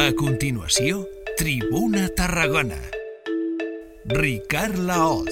[0.00, 1.04] A continuació,
[1.36, 2.78] Tribuna Tarragona.
[4.06, 5.30] Ricard Laoz.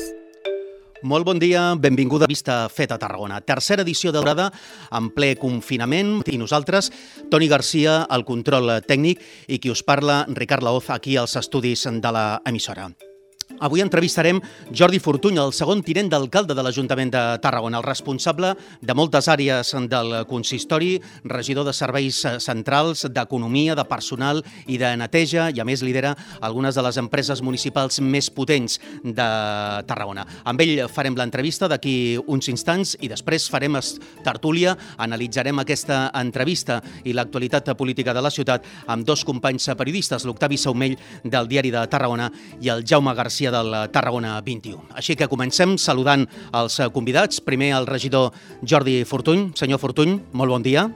[1.03, 3.40] Molt bon dia, benvinguda a Vista Feta a Tarragona.
[3.40, 4.51] Tercera edició de Dorada
[4.93, 6.93] en ple confinament i nosaltres,
[7.31, 12.13] Toni Garcia, el control tècnic i qui us parla, Ricard Laoz, aquí als estudis de
[12.13, 12.91] la emissora.
[13.61, 14.38] Avui entrevistarem
[14.71, 19.73] Jordi Fortuny, el segon tinent d'alcalde de l'Ajuntament de Tarragona, el responsable de moltes àrees
[19.91, 25.82] del consistori, regidor de serveis centrals, d'economia, de personal i de neteja, i a més
[25.82, 29.29] lidera algunes de les empreses municipals més potents de
[29.88, 30.27] Tarragona.
[30.46, 33.74] Amb ell farem l'entrevista d'aquí uns instants i després farem
[34.24, 40.56] tertúlia, analitzarem aquesta entrevista i l'actualitat política de la ciutat amb dos companys periodistes, l'Octavi
[40.56, 42.30] Saumell del Diari de Tarragona
[42.62, 44.93] i el Jaume Garcia dia del Tarragona 21.
[44.95, 47.41] Així que comencem saludant els convidats.
[47.41, 49.52] Primer el regidor Jordi Fortuny.
[49.57, 50.88] Senyor Fortuny, molt bon dia.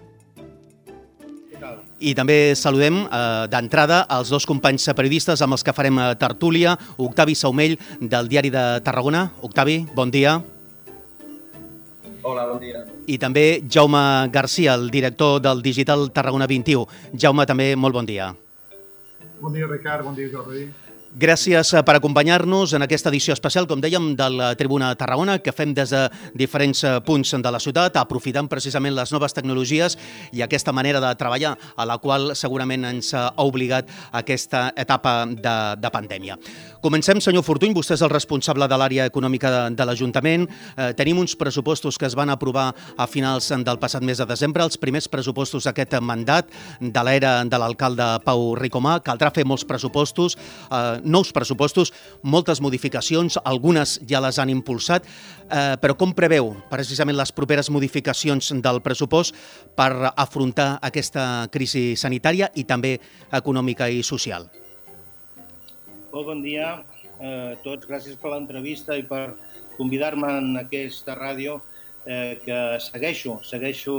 [2.02, 6.74] I també saludem eh, d'entrada els dos companys periodistes amb els que farem eh, tertúlia,
[6.98, 9.28] Octavi Saumell, del Diari de Tarragona.
[9.46, 10.40] Octavi, bon dia.
[12.26, 12.82] Hola, bon dia.
[13.06, 14.02] I també Jaume
[14.34, 17.14] Garcia, el director del Digital Tarragona 21.
[17.14, 18.32] Jaume, també molt bon dia.
[19.38, 20.02] Bon dia, Ricard.
[20.02, 20.66] Bon dia, Jordi.
[21.12, 25.74] Gràcies per acompanyar-nos en aquesta edició especial, com dèiem, de la Tribuna Tarragona, que fem
[25.76, 29.98] des de diferents punts de la ciutat, aprofitant precisament les noves tecnologies
[30.32, 35.56] i aquesta manera de treballar, a la qual segurament ens ha obligat aquesta etapa de,
[35.84, 36.38] de pandèmia.
[36.80, 40.48] Comencem, senyor Fortuny, vostè és el responsable de l'àrea econòmica de, de l'Ajuntament.
[40.48, 44.64] Eh, tenim uns pressupostos que es van aprovar a finals del passat mes de desembre,
[44.64, 46.48] els primers pressupostos d'aquest mandat
[46.80, 48.96] de l'era de l'alcalde Pau Ricomà.
[49.04, 50.40] Caldrà fer molts pressupostos,
[50.72, 57.16] eh, nous pressupostos, moltes modificacions, algunes ja les han impulsat, eh, però com preveu precisament
[57.16, 59.34] les properes modificacions del pressupost
[59.76, 62.98] per afrontar aquesta crisi sanitària i també
[63.32, 64.48] econòmica i social?
[66.12, 66.82] Molt bon dia
[67.22, 67.86] a tots.
[67.88, 69.34] Gràcies per l'entrevista i per
[69.76, 71.60] convidar-me en aquesta ràdio
[72.04, 73.94] eh, que segueixo, segueixo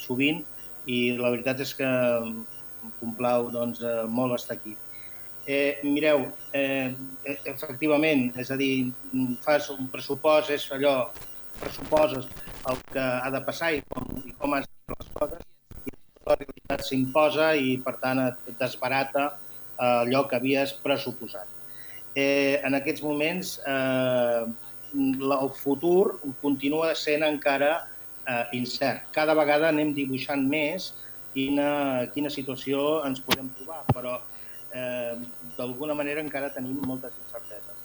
[0.00, 0.42] sovint
[0.88, 4.74] i la veritat és que em complau doncs, molt estar aquí.
[5.48, 6.92] Eh, mireu, eh,
[7.48, 8.90] efectivament, és a dir,
[9.40, 11.08] fas un pressupost, és allò,
[11.56, 12.28] pressuposes
[12.68, 15.46] el que ha de passar i com, i com has de les coses,
[15.88, 15.94] i
[16.28, 19.30] la realitat s'imposa i, per tant, et desbarata
[19.88, 21.48] allò que havies pressuposat.
[22.12, 24.44] Eh, en aquests moments, eh,
[24.92, 27.86] el futur continua sent encara
[28.28, 29.08] eh, incert.
[29.16, 30.92] Cada vegada anem dibuixant més
[31.32, 34.18] quina, quina situació ens podem trobar, però
[34.78, 35.14] eh,
[35.56, 37.76] d'alguna manera encara tenim moltes incerteses.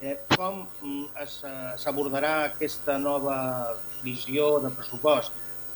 [0.00, 1.26] Eh, com mm,
[1.82, 3.36] s'abordarà aquesta nova
[4.04, 5.32] visió de pressupost?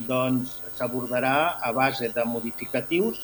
[0.09, 3.21] Doncs s'abordarà a base de modificatius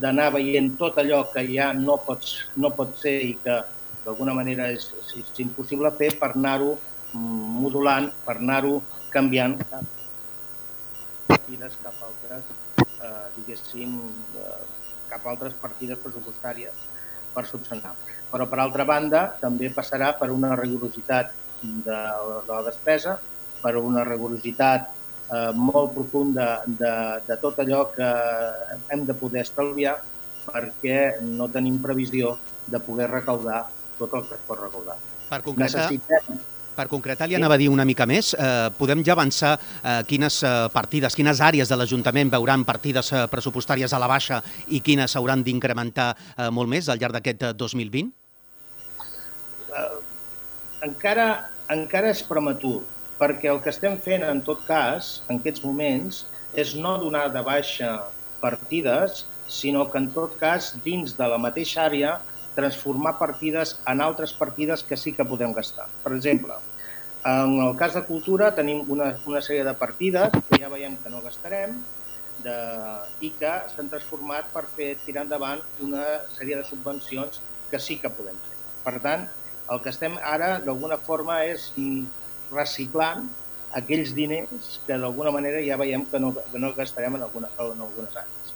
[0.00, 3.58] d'anar veient tot allò que ja no, pots, no pot ser i que
[4.06, 4.88] d'alguna manera és,
[5.18, 8.78] és impossible fer per anar-ho mm, modulant, per anar-ho
[9.14, 9.58] canviant
[11.84, 12.44] cap a altres,
[12.78, 13.94] eh, diguéssim,
[14.40, 16.88] eh, cap altres partides pressupostàries
[17.34, 17.94] per subsanar.
[18.30, 21.32] Però, per altra banda, també passarà per una rigorositat
[21.62, 22.00] de,
[22.46, 23.18] de la despesa,
[23.62, 24.88] per una rigorositat
[25.32, 26.94] eh, molt profunda de,
[27.26, 28.10] de tot allò que
[28.92, 29.96] hem de poder estalviar
[30.44, 32.34] perquè no tenim previsió
[32.68, 33.64] de poder recaudar
[33.98, 34.98] tot el que es pot recaudar.
[35.30, 36.42] Per concretar, Necessitem...
[36.74, 40.40] per concretar li anava a dir una mica més, eh, podem ja avançar eh, quines
[40.42, 45.14] eh, partides, quines àrees de l'Ajuntament veuran partides eh, pressupostàries a la baixa i quines
[45.14, 48.10] s'hauran d'incrementar eh, molt més al llarg d'aquest 2020?
[49.74, 49.86] Eh,
[50.88, 51.28] encara,
[51.72, 52.82] encara és prematur
[53.18, 56.24] perquè el que estem fent, en tot cas, en aquests moments,
[56.54, 57.94] és no donar de baixa
[58.42, 62.18] partides, sinó que, en tot cas, dins de la mateixa àrea,
[62.54, 65.88] transformar partides en altres partides que sí que podem gastar.
[66.04, 66.56] Per exemple,
[67.24, 71.12] en el cas de cultura tenim una, una sèrie de partides que ja veiem que
[71.12, 71.78] no gastarem
[72.44, 72.56] de,
[73.24, 76.04] i que s'han transformat per fer tirar endavant una
[76.36, 77.40] sèrie de subvencions
[77.70, 78.58] que sí que podem fer.
[78.84, 79.24] Per tant,
[79.72, 81.70] el que estem ara, d'alguna forma, és
[82.52, 83.24] reciclant
[83.74, 87.80] aquells diners que d'alguna manera ja veiem que no, que no gastarem en, alguna, en
[87.88, 88.52] algunes àrees.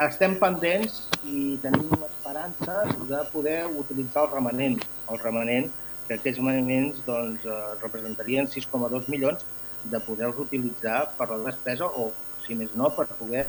[0.00, 0.94] Estem pendents
[1.28, 4.78] i tenim esperances de poder utilitzar el remanent,
[5.12, 5.66] el remanent
[6.06, 9.44] que aquests remanents doncs, eh, representarien 6,2 milions
[9.92, 12.08] de poder-los utilitzar per la despesa o,
[12.46, 13.44] si més no, per poder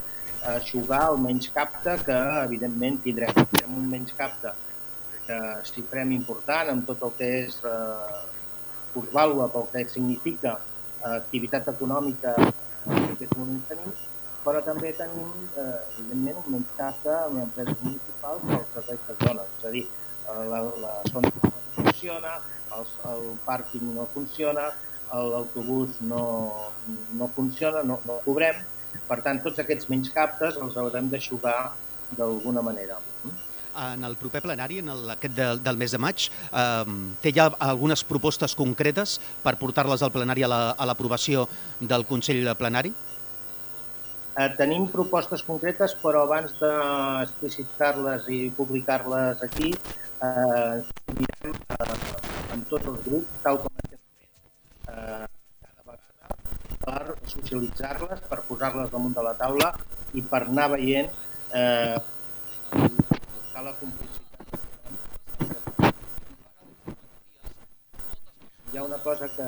[0.51, 3.31] aixugar el menys capte que, evidentment, tindrem.
[3.39, 4.51] Tindrem un menys capte
[5.23, 8.21] que xifrem important amb tot el que és eh,
[8.91, 14.01] plusvàlua pel que significa eh, activitat econòmica aquests moments tenim,
[14.45, 19.51] però també tenim, eh, evidentment, un menys capte amb empreses municipals pels serveis que donen.
[19.59, 22.33] És a dir, eh, la, la zona no funciona,
[22.77, 24.71] el, el pàrquing no funciona,
[25.11, 26.23] l'autobús no,
[27.19, 28.61] no funciona, no, no cobrem,
[29.07, 31.73] per tant, tots aquests menys captes els haurem d'aixugar
[32.17, 32.99] d'alguna manera.
[33.81, 37.47] En el proper plenari, en el, aquest del, del mes de maig, eh, té ja
[37.63, 40.49] algunes propostes concretes per portar-les al plenari a
[40.87, 42.91] l'aprovació la, del Consell Plenari?
[44.57, 49.73] Tenim propostes concretes, però abans d'explicitar-les i publicar-les aquí,
[50.27, 50.75] eh,
[51.17, 51.97] direm eh,
[52.55, 55.25] amb tots els grups, tal com estem fent eh,
[55.65, 56.35] cada vegada,
[56.85, 57.01] per
[57.33, 59.69] socialitzar-les, per posar-les damunt de la taula
[60.13, 61.11] i per anar veient
[61.53, 61.97] eh,
[62.71, 64.21] buscar la complicitat.
[68.71, 69.47] Hi ha una cosa que...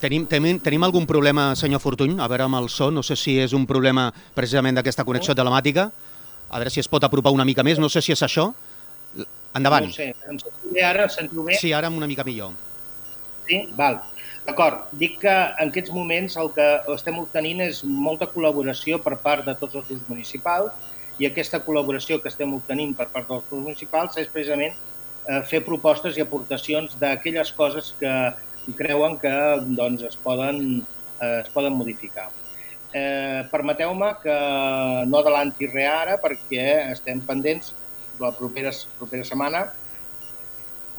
[0.00, 2.18] Tenim, tenim, tenim algun problema, senyor Fortuny?
[2.20, 5.88] A veure amb el so, no sé si és un problema precisament d'aquesta connexió telemàtica.
[6.50, 8.50] A veure si es pot apropar una mica més, no sé si és això.
[9.54, 9.86] Endavant.
[9.86, 11.06] No sé, em sentiu bé ara?
[11.06, 11.56] Em sentiu bé?
[11.60, 12.52] Sí, ara una mica millor.
[13.46, 13.62] Sí?
[13.78, 14.00] Val.
[14.44, 19.46] D'acord, dic que en aquests moments el que estem obtenint és molta col·laboració per part
[19.46, 20.90] de tots els grups municipals
[21.22, 25.62] i aquesta col·laboració que estem obtenint per part dels grups municipals és precisament eh, fer
[25.64, 28.12] propostes i aportacions d'aquelles coses que
[28.72, 29.34] creuen que
[29.76, 30.82] doncs, es, poden,
[31.20, 32.30] eh, es poden modificar.
[32.94, 34.34] Eh, Permeteu-me que
[35.10, 37.72] no adelanti res ara perquè estem pendents
[38.22, 39.64] la propera, propera setmana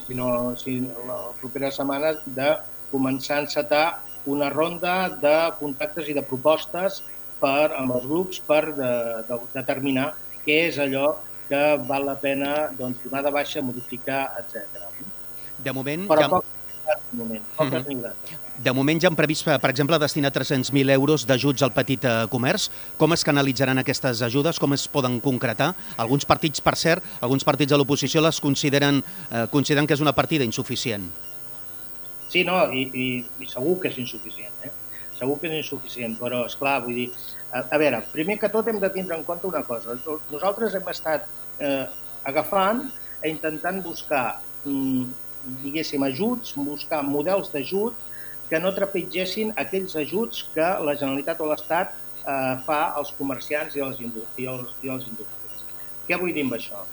[0.05, 2.49] sinó si la propera setmana de
[2.91, 3.85] començar a encetar
[4.25, 7.01] una ronda de contactes i de propostes
[7.39, 8.91] per, amb els grups per de,
[9.29, 10.11] de, determinar
[10.45, 11.15] què és allò
[11.49, 14.85] que val la pena doncs, donar de baixa, modificar, etc.
[15.65, 16.07] De moment...
[16.09, 16.29] Però ja...
[16.33, 16.54] poc,
[16.85, 18.13] de moment, mm -hmm.
[18.57, 22.69] De moment ja han previst, per exemple, destinar 300.000 euros d'ajuts al petit eh, comerç.
[22.97, 24.59] Com es canalitzaran aquestes ajudes?
[24.59, 25.75] Com es poden concretar?
[25.97, 30.13] Alguns partits, per cert, alguns partits de l'oposició les consideren, eh, consideren que és una
[30.13, 31.11] partida insuficient.
[32.29, 34.71] Sí, no, i, i, i segur que és insuficient, eh?
[35.19, 37.11] Segur que és insuficient, però, és clar, vull dir,
[37.51, 39.95] a, a veure, primer que tot hem de tindre en compte una cosa.
[40.31, 41.27] Nosaltres hem estat
[41.59, 41.85] eh,
[42.23, 42.85] agafant
[43.23, 45.05] i intentant buscar, mm,
[45.63, 47.95] diguéssim, ajuts, buscar models d'ajut
[48.49, 53.85] que no trepitgessin aquells ajuts que la Generalitat o l'Estat eh, fa als comerciants i
[53.85, 55.63] als, i als, i als indústries.
[56.07, 56.83] Què vull dir amb això?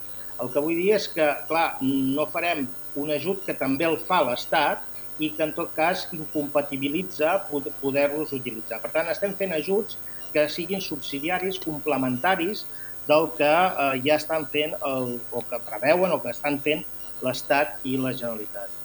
[0.43, 2.65] El que vull dir és que, clar, no farem
[2.99, 4.89] un ajut que també el fa l'Estat,
[5.23, 8.81] i que en tot cas incompatibilitza poder-los utilitzar.
[8.83, 9.99] Per tant, estem fent ajuts
[10.33, 12.65] que siguin subsidiaris, complementaris
[13.09, 16.85] del que eh, ja estan fent el, o que preveuen o que estan fent
[17.25, 18.79] l'Estat i la Generalitat.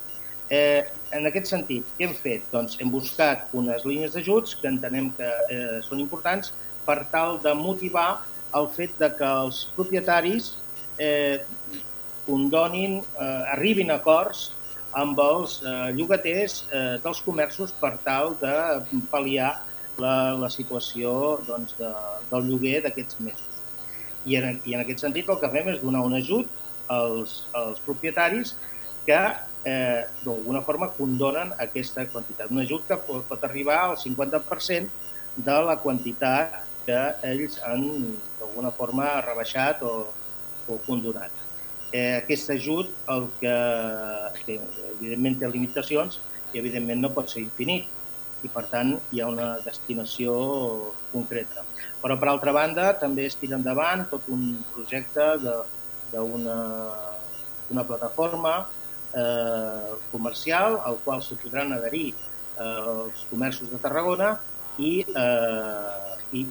[0.49, 2.45] Eh, en aquest sentit, què hem fet?
[2.53, 6.53] Doncs hem buscat unes línies d'ajuts que entenem que eh, són importants
[6.87, 8.23] per tal de motivar
[8.55, 10.53] el fet de que els propietaris
[11.03, 11.43] eh,
[12.27, 14.51] condonin, eh, arribin a acords
[14.97, 18.53] amb els eh, llogaters eh, dels comerços per tal de
[19.11, 19.51] pal·liar
[19.99, 21.91] la, la situació doncs, de,
[22.31, 23.61] del lloguer d'aquests mesos.
[24.27, 26.47] I en, I en aquest sentit el que fem és donar un ajut
[26.87, 28.55] als, als propietaris
[29.07, 29.19] que
[29.67, 32.51] eh, d'alguna forma condonen aquesta quantitat.
[32.51, 37.83] Un ajut que pot, pot arribar al 50% de la quantitat que ells han
[38.39, 40.07] d'alguna forma rebaixat o,
[40.67, 41.47] o condonat
[41.91, 43.53] eh, aquest ajut el que,
[44.45, 44.57] que
[44.97, 46.19] evidentment té limitacions
[46.53, 47.93] i evidentment no pot ser infinit
[48.45, 50.33] i per tant hi ha una destinació
[51.11, 51.63] concreta.
[52.03, 55.31] Però per altra banda també es tira endavant tot un projecte
[56.11, 56.57] d'una
[57.67, 58.53] una plataforma
[59.11, 64.37] eh, comercial al qual se podran adherir eh, els comerços de Tarragona
[64.77, 66.45] i, eh, i,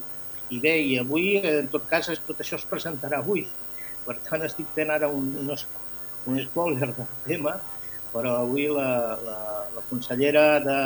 [0.53, 3.47] i bé, i avui en tot cas tot això es presentarà avui
[4.07, 5.51] per tant, estic fent ara un, un,
[6.31, 7.57] un spoiler del tema,
[8.13, 8.91] però avui la,
[9.27, 9.39] la,
[9.75, 10.79] la consellera de,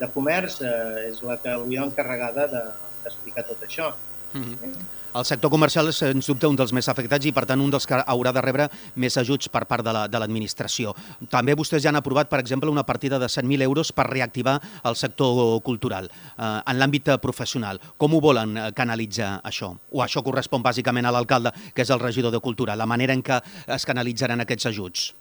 [0.00, 3.94] de Comerç eh, és la que avui ha encarregada d'explicar de, tot això.
[4.34, 4.84] Mm -hmm.
[5.14, 7.84] El sector comercial és, sens dubte, un dels més afectats i, per tant, un dels
[7.86, 8.66] que haurà de rebre
[8.98, 10.90] més ajuts per part de l'administració.
[10.96, 14.56] La, També vostès ja han aprovat, per exemple, una partida de 100.000 euros per reactivar
[14.90, 17.78] el sector cultural eh, en l'àmbit professional.
[17.96, 19.70] Com ho volen eh, canalitzar, això?
[19.94, 23.22] O això correspon bàsicament a l'alcalde, que és el regidor de Cultura, la manera en
[23.22, 23.38] què
[23.70, 25.12] es canalitzaran aquests ajuts?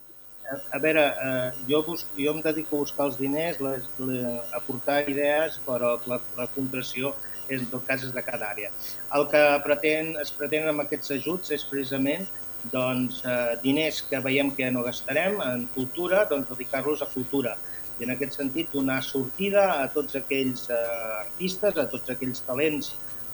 [0.72, 4.58] a veure, eh, jo, bus, jo em dedico a buscar els diners, les, les, a
[4.60, 7.14] aportar idees, però la, la concreció
[7.50, 8.72] en tot cas és de cada àrea.
[9.18, 12.26] El que pretén, es pretén amb aquests ajuts és precisament
[12.72, 17.58] doncs, eh, diners que veiem que no gastarem en cultura, doncs dedicar-los a cultura.
[18.00, 20.78] I en aquest sentit donar sortida a tots aquells eh,
[21.26, 22.94] artistes, a tots aquells talents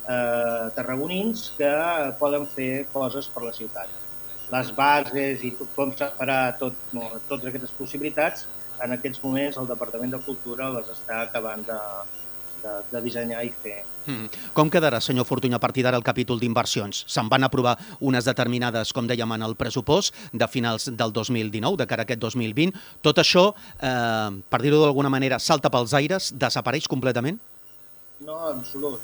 [0.10, 1.72] eh, tarragonins que
[2.20, 3.90] poden fer coses per la ciutat.
[4.50, 8.48] Les bases i tot, com se farà tot, no, totes aquestes possibilitats,
[8.84, 11.78] en aquests moments el Departament de Cultura les està acabant de,
[12.64, 13.80] de, de dissenyar i fer.
[14.10, 14.30] Mm.
[14.56, 17.04] Com quedarà, senyor Fortuny, a partir d'ara el capítol d'inversions?
[17.12, 21.88] Se'n van aprovar unes determinades, com dèiem, en el pressupost de finals del 2019, de
[21.90, 22.74] cara a aquest 2020.
[23.06, 23.50] Tot això,
[23.82, 27.40] eh, per dir-ho d'alguna manera, salta pels aires, desapareix completament?
[28.26, 29.00] No, en absolut.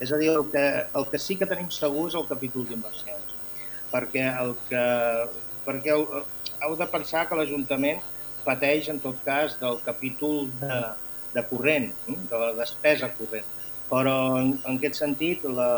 [0.00, 0.64] És a dir, el que,
[0.96, 3.36] el que sí que tenim segur és el capítol d'inversions.
[3.92, 4.84] Perquè, el que,
[5.66, 6.06] perquè heu,
[6.64, 8.00] heu de pensar que l'Ajuntament
[8.46, 10.80] pateix, en tot cas, del capítol de,
[11.34, 13.48] de corrent, de la despesa corrent.
[13.90, 15.70] Però en, en aquest sentit la,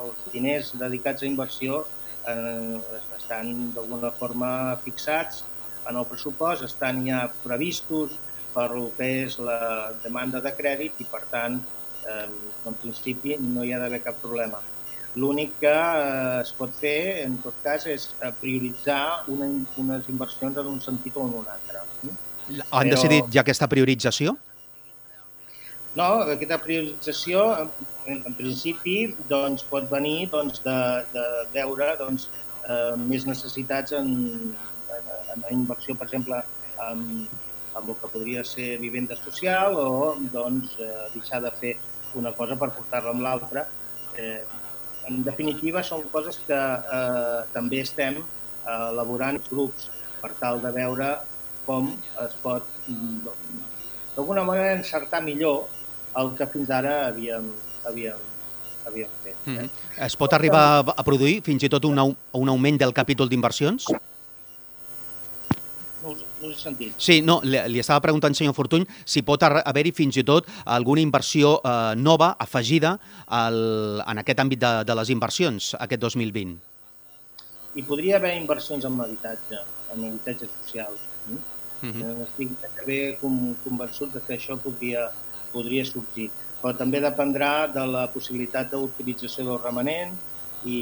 [0.00, 1.84] els diners dedicats a inversió
[2.28, 2.80] eh,
[3.18, 4.50] estan d'alguna forma
[4.84, 5.44] fixats
[5.88, 8.16] en el pressupost, estan ja previstos
[8.54, 11.60] per el que és la demanda de crèdit i per tant
[12.10, 12.26] eh,
[12.66, 14.60] en principi no hi ha d'haver cap problema.
[15.18, 18.10] L'únic que eh, es pot fer, en tot cas, és
[18.42, 19.48] prioritzar una,
[19.82, 21.82] unes inversions en un sentit o en un altre.
[22.50, 22.84] Han Però...
[22.90, 24.36] decidit ja aquesta priorització?
[25.98, 27.40] No, aquesta priorització,
[28.06, 28.96] en, en principi,
[29.30, 30.76] doncs, pot venir doncs, de,
[31.10, 32.28] de veure doncs,
[32.62, 34.12] eh, més necessitats en,
[34.54, 36.38] en, en inversió, per exemple,
[36.86, 41.74] en, en el que podria ser vivenda social o doncs, eh, deixar de fer
[42.20, 43.66] una cosa per portar-la amb l'altra.
[44.14, 44.38] Eh,
[45.10, 49.90] en definitiva, són coses que eh, també estem eh, elaborant grups
[50.22, 51.10] per tal de veure
[51.66, 51.90] com
[52.22, 52.66] es pot
[54.14, 55.66] d'alguna manera encertar millor
[56.18, 57.46] el que fins ara havíem,
[57.86, 58.22] havíem,
[58.86, 59.36] havíem fet.
[59.46, 59.50] Eh?
[59.50, 59.68] Mm.
[60.06, 63.90] Es pot arribar a produir fins i tot un, un augment del capítol d'inversions?
[66.00, 66.96] No, no he sentit.
[66.96, 71.04] Sí, no, li, li estava preguntant, senyor Fortuny, si pot haver-hi fins i tot alguna
[71.04, 73.60] inversió eh, nova, afegida, al,
[74.06, 76.56] en aquest àmbit de, de les inversions, aquest 2020.
[77.76, 79.60] Hi podria haver inversions en habitatge,
[79.94, 80.96] en habitatge social.
[81.28, 81.42] Mm?
[81.80, 82.22] Mm -hmm.
[82.24, 82.50] Estic
[82.86, 85.10] ben convençut que això podria,
[85.52, 86.30] podria sortir.
[86.60, 90.12] Però també dependrà de la possibilitat d'utilització del remanent
[90.68, 90.78] i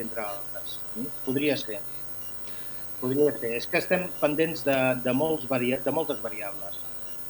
[0.00, 0.78] entre altres.
[1.24, 1.80] Podria ser.
[3.00, 3.54] Podria ser.
[3.60, 6.78] És que estem pendents de, de, molts varia de moltes variables.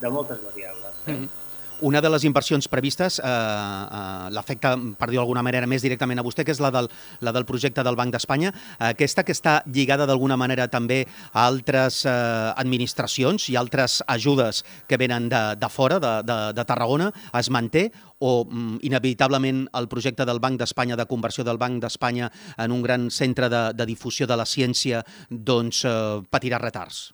[0.00, 1.00] De moltes variables.
[1.06, 1.12] Eh?
[1.12, 1.43] Mm -hmm.
[1.80, 6.24] Una de les inversions previstes eh, eh, l'afecta, per dir d'alguna manera, més directament a
[6.24, 6.88] vostè, que és la del,
[7.26, 8.52] la del projecte del Banc d'Espanya.
[8.78, 11.00] Aquesta que està lligada d'alguna manera també
[11.32, 12.12] a altres eh,
[12.62, 17.88] administracions i altres ajudes que venen de, de fora, de, de, de Tarragona, es manté
[18.20, 22.86] o mm, inevitablement el projecte del Banc d'Espanya, de conversió del Banc d'Espanya en un
[22.86, 27.10] gran centre de, de difusió de la ciència, doncs eh, patirà retards?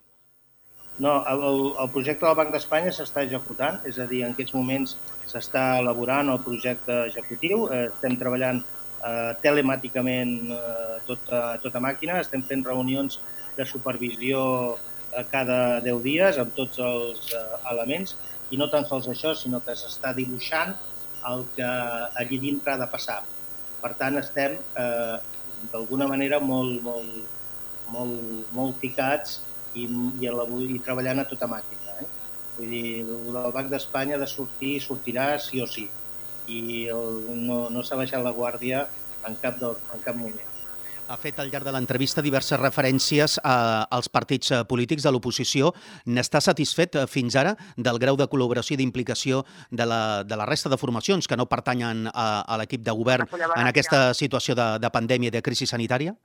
[0.99, 4.97] No, el, el projecte del Banc d'Espanya s'està executant, és a dir, en aquests moments
[5.31, 12.43] s'està elaborant el projecte executiu, eh, estem treballant eh, telemàticament eh, tota, tota màquina, estem
[12.45, 13.19] fent reunions
[13.57, 14.43] de supervisió
[14.75, 17.43] eh, cada 10 dies amb tots els eh,
[17.73, 18.15] elements.
[18.51, 20.75] I no tan sols això, sinó que s'està dibuixant
[21.29, 21.67] el que
[22.19, 23.21] allí dintre ha de passar.
[23.81, 25.15] Per tant, estem eh,
[25.71, 27.39] d'alguna manera molt, molt,
[27.93, 29.39] molt, molt ficats
[29.75, 31.97] i, i, la, i treballant a tota màquina.
[32.01, 32.07] Eh?
[32.57, 35.87] Vull dir, el Banc d'Espanya ha de sortir i sortirà sí o sí.
[36.51, 36.61] I
[36.91, 38.85] el, no, no s'ha baixat la guàrdia
[39.27, 40.47] en cap, del, en cap moment.
[41.11, 43.55] Ha fet al llarg de l'entrevista diverses referències a,
[43.91, 45.73] als partits eh, polítics de l'oposició.
[46.07, 50.47] N'està satisfet eh, fins ara del grau de col·laboració i d'implicació de, la, de la
[50.47, 54.69] resta de formacions que no pertanyen a, a l'equip de govern en aquesta situació de,
[54.79, 56.15] de pandèmia i de crisi sanitària?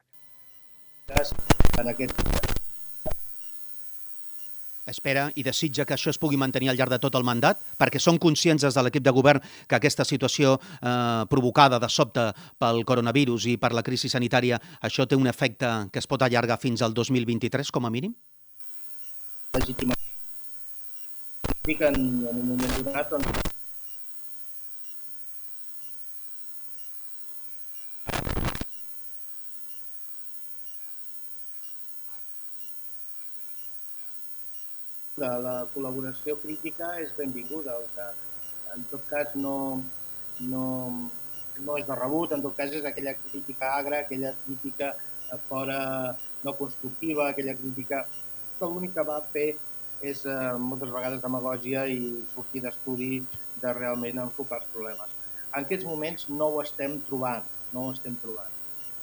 [1.77, 2.36] En aquest
[4.91, 8.01] espera i desitja que això es pugui mantenir al llarg de tot el mandat, perquè
[8.03, 12.29] són conscients des de l'equip de govern que aquesta situació eh, provocada de sobte
[12.59, 16.61] pel coronavirus i per la crisi sanitària, això té un efecte que es pot allargar
[16.63, 18.15] fins al 2023 com a mínim?
[19.57, 20.03] Legítimament.
[21.67, 23.56] En, en un moment donat, doncs,
[35.23, 38.09] La, la col·laboració crítica és benvinguda, el que
[38.75, 39.53] en tot cas no,
[40.51, 40.65] no,
[41.65, 44.91] no és de rebut, en tot cas és aquella crítica agra, aquella crítica
[45.47, 45.79] fora
[46.45, 48.03] no constructiva, aquella crítica
[48.59, 49.47] que l'únic que va fer
[50.13, 53.11] és eh, moltes vegades demagògia i sortir d'estudi
[53.65, 55.17] de realment enfocar els problemes.
[55.49, 58.56] En aquests moments no ho estem trobant, no ho estem trobant.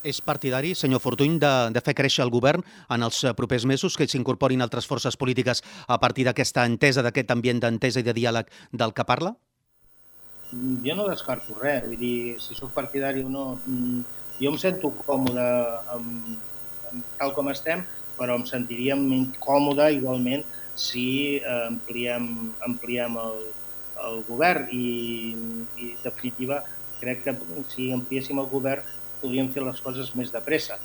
[0.03, 4.07] És partidari, senyor Fortuny, de, de fer créixer el govern en els propers mesos, que
[4.12, 8.91] s'incorporin altres forces polítiques a partir d'aquesta entesa, d'aquest ambient d'entesa i de diàleg del
[8.91, 9.31] que parla?
[10.83, 14.01] Jo no descarto res, vull dir, si sóc partidari o no, mm,
[14.41, 15.45] jo em sento còmode
[15.95, 16.33] amb,
[16.91, 17.86] amb tal com estem,
[18.19, 20.43] però em sentiríem incòmode igualment
[20.75, 22.27] si eh, ampliem,
[22.67, 23.39] ampliem el,
[24.03, 25.31] el govern i,
[25.79, 26.60] i, definitiva,
[27.00, 27.36] crec que
[27.72, 28.83] si ampliéssim el govern
[29.23, 30.77] podríem fer les coses més de pressa.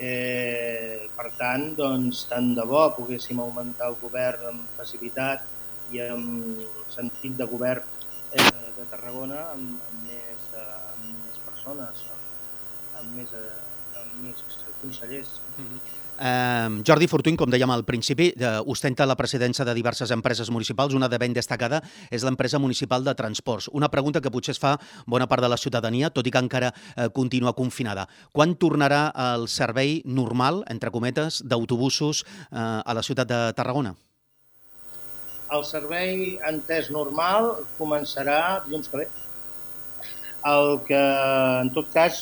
[0.00, 5.44] Eh, per tant, doncs, tant de bo poguéssim augmentar el govern amb facilitat
[5.92, 6.62] i amb
[6.94, 7.84] sentit de govern
[8.32, 8.46] eh,
[8.78, 12.06] de Tarragona amb, amb, més, eh, amb més persones,
[13.00, 14.44] amb més, eh, amb més
[14.80, 15.36] consellers.
[15.58, 15.99] Mm -hmm.
[16.20, 20.92] Eh, Jordi Fortuny, com dèiem al principi, eh, ostenta la presidència de diverses empreses municipals.
[20.94, 23.70] Una de ben destacada és l'empresa municipal de transports.
[23.72, 26.74] Una pregunta que potser es fa bona part de la ciutadania, tot i que encara
[26.96, 28.06] eh, continua confinada.
[28.32, 33.94] Quan tornarà el servei normal, entre cometes, d'autobusos eh, a la ciutat de Tarragona?
[35.50, 39.08] El servei entès normal començarà dilluns que ve.
[40.46, 41.00] El que,
[41.60, 42.20] en tot cas,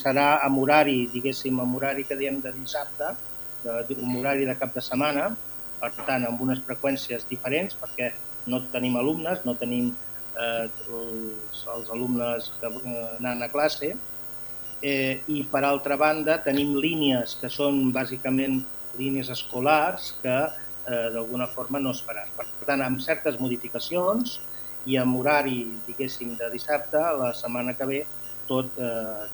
[0.00, 3.12] serà amb horari, diguéssim, amb horari que diem de dissabte,
[3.66, 5.28] un horari de cap de setmana,
[5.80, 8.10] per tant, amb unes freqüències diferents, perquè
[8.50, 9.92] no tenim alumnes, no tenim
[10.38, 13.92] eh, els, els alumnes que eh, anant a classe,
[14.82, 18.62] eh, i per altra banda tenim línies que són bàsicament
[18.98, 22.30] línies escolars que eh, d'alguna forma no es faran.
[22.36, 24.38] Per tant, amb certes modificacions
[24.86, 28.02] i amb horari, diguéssim, de dissabte, la setmana que ve
[28.46, 29.26] tot eh,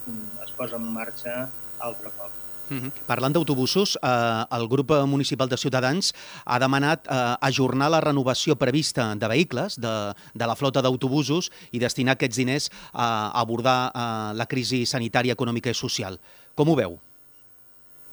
[0.44, 1.42] es posa en marxa
[1.80, 2.30] altre cop.
[2.72, 2.90] Uh -huh.
[3.06, 9.14] Parlant d'autobusos, eh, el grup municipal de Ciutadans ha demanat eh, ajornar la renovació prevista
[9.14, 14.46] de vehicles de, de la flota d'autobusos i destinar aquests diners a abordar eh, la
[14.46, 16.18] crisi sanitària, econòmica i social.
[16.54, 16.98] Com ho veu?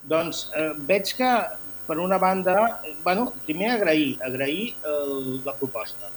[0.02, 1.32] Doncs eh, veig que,
[1.86, 6.10] per una banda, bueno, primer agrair, agrair eh, la proposta,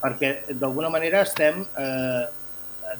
[0.00, 2.24] perquè d'alguna manera estem eh,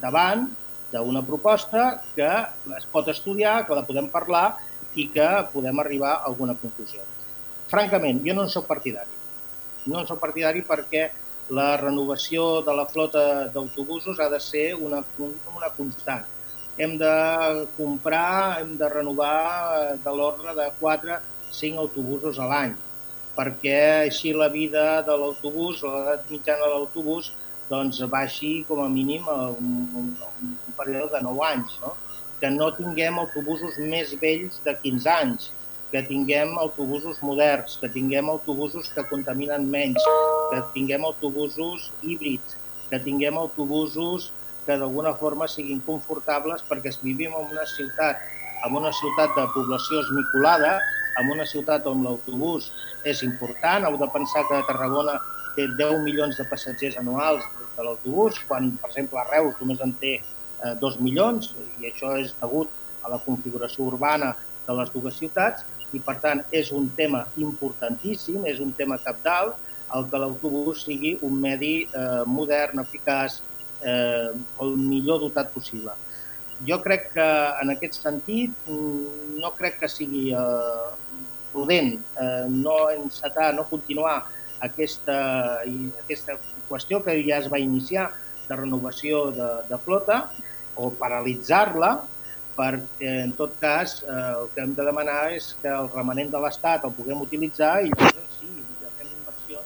[0.00, 0.48] davant
[0.90, 2.28] d'una proposta que
[2.76, 4.58] es pot estudiar, que la podem parlar
[4.98, 7.02] i que podem arribar a alguna conclusió.
[7.70, 9.18] Francament, jo no en sóc partidari.
[9.86, 11.08] No en sóc partidari perquè
[11.54, 13.22] la renovació de la flota
[13.54, 16.26] d'autobusos ha de ser una, una constant.
[16.78, 17.14] Hem de
[17.76, 22.76] comprar, hem de renovar de l'ordre de 4-5 autobusos a l'any,
[23.40, 27.30] perquè així la vida de l'autobús, l'edat mitjana de l'autobús,
[27.70, 30.10] doncs baixi com a mínim un, un,
[30.42, 31.94] un període de 9 anys, no?
[32.40, 35.48] que no tinguem autobusos més vells de 15 anys,
[35.92, 40.04] que tinguem autobusos moderns, que tinguem autobusos que contaminen menys,
[40.50, 42.58] que tinguem autobusos híbrids,
[42.90, 44.30] que tinguem autobusos
[44.66, 48.20] que d'alguna forma siguin confortables perquè vivim en una ciutat,
[48.66, 50.76] en una ciutat de població esmicolada,
[51.20, 52.68] en una ciutat on l'autobús
[53.04, 53.86] és important.
[53.86, 55.16] Heu de pensar que Tarragona
[55.56, 59.94] té 10 milions de passatgers anuals de l'autobús, quan, per exemple, a Reus només en
[60.02, 62.70] té eh, 2 milions, i això és degut
[63.02, 64.34] a la configuració urbana
[64.66, 69.56] de les dues ciutats, i per tant és un tema importantíssim, és un tema capdalt,
[69.96, 73.40] el que l'autobús sigui un medi eh, modern, eficaç,
[73.82, 74.30] eh,
[74.62, 75.96] el millor dotat possible.
[76.68, 77.26] Jo crec que
[77.62, 80.90] en aquest sentit no crec que sigui eh,
[81.52, 84.18] prudent eh, no encetar, no continuar
[84.60, 85.18] aquesta,
[86.04, 86.36] aquesta
[86.68, 88.10] qüestió que ja es va iniciar
[88.48, 90.24] de renovació de, de flota
[90.76, 91.92] o paralitzar-la
[92.60, 96.40] perquè, en tot cas, eh, el que hem de demanar és que el remanent de
[96.44, 98.50] l'Estat el puguem utilitzar i llavors sí,
[98.98, 99.62] fem inversió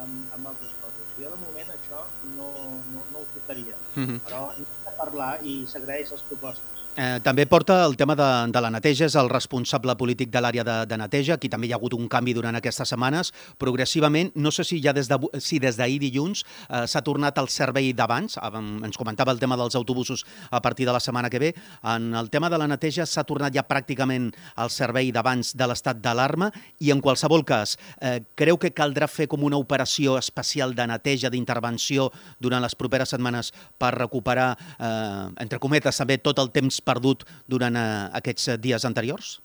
[0.00, 1.10] en, en altres coses.
[1.18, 2.04] Jo, de moment, això
[2.38, 2.48] no,
[2.94, 3.76] no, no ho portaria.
[3.94, 4.20] Mm -hmm.
[4.28, 6.83] Però hem de parlar i s'agraeix les propostes.
[6.94, 10.62] Eh, també porta el tema de, de la neteja, és el responsable polític de l'àrea
[10.62, 14.52] de, de neteja, aquí també hi ha hagut un canvi durant aquestes setmanes, progressivament, no
[14.54, 18.38] sé si ja des de, si des d'ahir dilluns eh, s'ha tornat al servei d'abans,
[18.38, 20.22] ens comentava el tema dels autobusos
[20.54, 21.50] a partir de la setmana que ve,
[21.82, 25.98] en el tema de la neteja s'ha tornat ja pràcticament al servei d'abans de l'estat
[25.98, 26.52] d'alarma.
[26.78, 31.30] I en qualsevol cas, eh, creu que caldrà fer com una operació especial de neteja,
[31.30, 37.24] d'intervenció durant les properes setmanes per recuperar, eh, entre cometes, també tot el temps perdut
[37.50, 37.88] durant eh,
[38.20, 39.38] aquests eh, dies anteriors?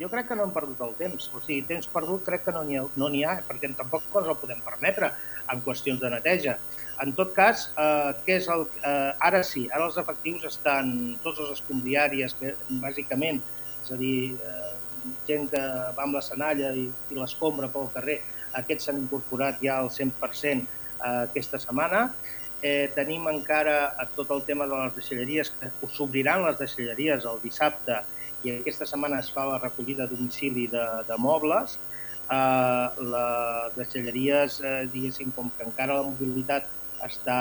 [0.00, 1.28] Jo crec que no hem perdut el temps.
[1.30, 4.38] O sigui, temps perdut crec que no n'hi ha, no ha, perquè tampoc ens el
[4.40, 5.12] podem permetre
[5.52, 6.56] en qüestions de neteja.
[7.02, 11.40] En tot cas, eh, què és el, eh, ara sí, ara els efectius estan, tots
[11.44, 13.40] els escombriàries, que bàsicament,
[13.82, 14.72] és a dir, eh,
[15.26, 15.62] gent que
[15.96, 18.20] va amb la senalla i, i l'escombra pel carrer,
[18.58, 22.06] aquests s'han incorporat ja al 100% eh, aquesta setmana
[22.62, 27.96] Eh, tenim encara tot el tema de les deixalleries, que s'obriran les deixalleries el dissabte
[28.46, 31.74] i aquesta setmana es fa la recollida a domicili de, de mobles.
[32.30, 36.70] Eh, les deixalleries, eh, diguéssim, com que encara la mobilitat
[37.02, 37.40] està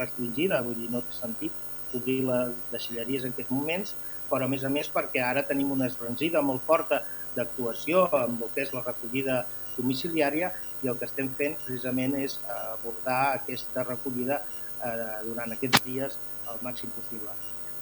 [0.00, 3.94] restringida, vull dir, no té sentit obrir les deixalleries en aquests moments,
[4.26, 7.04] però a més a més perquè ara tenim una esbrancida molt forta
[7.36, 9.44] d'actuació amb el que és la recollida
[9.76, 10.50] domiciliària
[10.82, 14.40] i el que estem fent precisament és abordar aquesta recollida
[14.84, 16.18] eh, durant aquests dies
[16.52, 17.34] el màxim possible.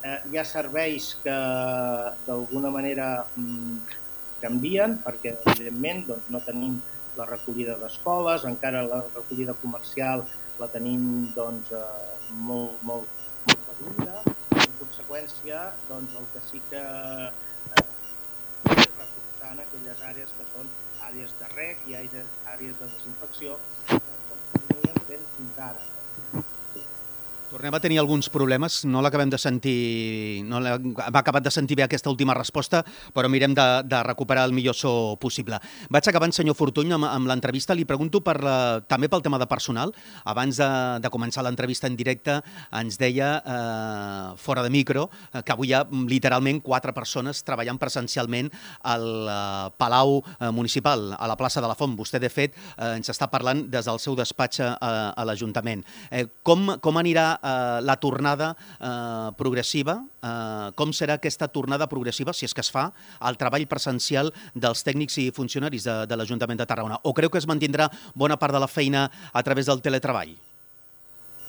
[0.05, 1.35] Eh, hi ha serveis que
[2.27, 3.79] d'alguna manera mm,
[4.43, 6.81] canvien perquè evidentment doncs, no tenim
[7.17, 10.25] la recollida d'escoles, encara la recollida comercial
[10.59, 13.09] la tenim doncs, eh, molt, molt,
[13.49, 14.21] molt reduïda.
[14.61, 17.89] En conseqüència, doncs, el que sí que eh,
[18.75, 20.71] reforçant aquelles àrees que són
[21.09, 26.04] àrees de rec i àrees de desinfecció, com s'havien fent fins ara.
[27.55, 31.85] Tornem a tenir alguns problemes, no l'acabem de sentir, no hem acabat de sentir bé
[31.85, 32.81] aquesta última resposta,
[33.15, 35.61] però mirem de, de recuperar el millor so possible.
[35.87, 37.77] Vaig acabant, senyor Fortuny, amb, amb l'entrevista.
[37.79, 38.57] Li pregunto per la,
[38.91, 39.95] també pel tema de personal.
[40.27, 40.69] Abans de,
[41.05, 42.41] de començar l'entrevista en directe
[42.75, 47.79] ens deia, eh, fora de micro, eh, que avui hi ha literalment quatre persones treballant
[47.79, 48.51] presencialment
[48.83, 51.95] al eh, Palau eh, Municipal, a la plaça de la Font.
[51.95, 54.75] Vostè, de fet, eh, ens està parlant des del seu despatx a,
[55.15, 55.87] a l'Ajuntament.
[56.11, 62.33] Eh, com, com anirà eh, la tornada eh, progressiva, eh, com serà aquesta tornada progressiva,
[62.33, 62.89] si és que es fa,
[63.21, 66.99] al treball presencial dels tècnics i funcionaris de, de l'Ajuntament de Tarragona?
[67.05, 70.35] O creu que es mantindrà bona part de la feina a través del teletreball?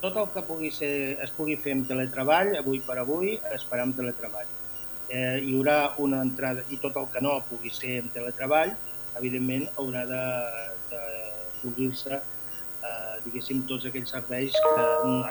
[0.01, 3.81] Tot el que pugui ser, es pugui fer amb teletreball, avui per avui, es farà
[3.87, 4.49] amb teletreball.
[5.09, 8.71] Eh, hi haurà una entrada, i tot el que no pugui ser amb teletreball,
[9.17, 10.03] evidentment haurà
[10.91, 12.21] d'obrir-se eh,
[13.25, 14.87] diguéssim, tots aquells serveis que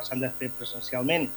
[0.07, 1.29] s'han de fer presencialment.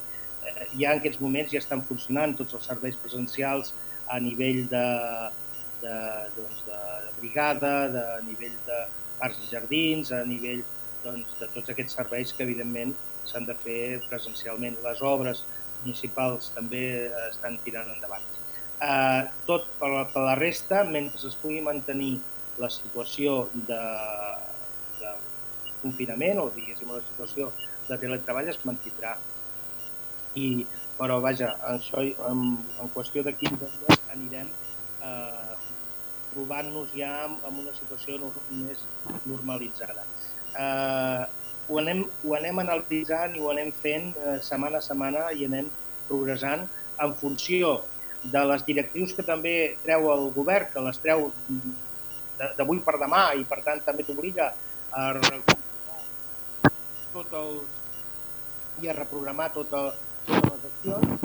[0.46, 3.74] Eh, ja en aquests moments ja estan funcionant tots els serveis presencials
[4.14, 4.86] a nivell de,
[5.84, 5.98] de,
[6.38, 6.80] doncs, de
[7.20, 8.80] brigada, de nivell de
[9.20, 10.64] parcs i jardins, a nivell
[11.04, 12.96] doncs, de tots aquests serveis que, evidentment,
[13.28, 14.80] s'han de fer presencialment.
[14.86, 15.44] Les obres
[15.84, 16.84] municipals també
[17.28, 18.26] estan tirant endavant.
[18.78, 22.18] Eh, tot per la, per la resta, mentre es pugui mantenir
[22.62, 23.82] la situació de,
[25.82, 27.52] confinament o, diguéssim, la situació
[27.88, 29.16] de teletreball es mantindrà.
[30.38, 30.66] I,
[30.98, 32.44] però, vaja, això en,
[32.82, 34.50] en qüestió de 15 dies anirem
[35.06, 35.58] eh,
[36.34, 38.84] trobant-nos ja en, en una situació no, més
[39.26, 40.06] normalitzada.
[40.58, 41.24] Eh,
[41.68, 45.70] ho, anem, ho anem analitzant i ho anem fent eh, setmana a setmana i anem
[46.08, 46.68] progressant
[47.04, 47.78] en funció
[48.24, 51.30] de les directrius que també treu el govern, que les treu
[52.58, 54.52] d'avui per demà i per tant també t'obliga
[54.98, 55.10] a
[57.18, 57.56] tot el,
[58.84, 59.80] i a reprogramar tota,
[60.28, 61.24] totes les accions,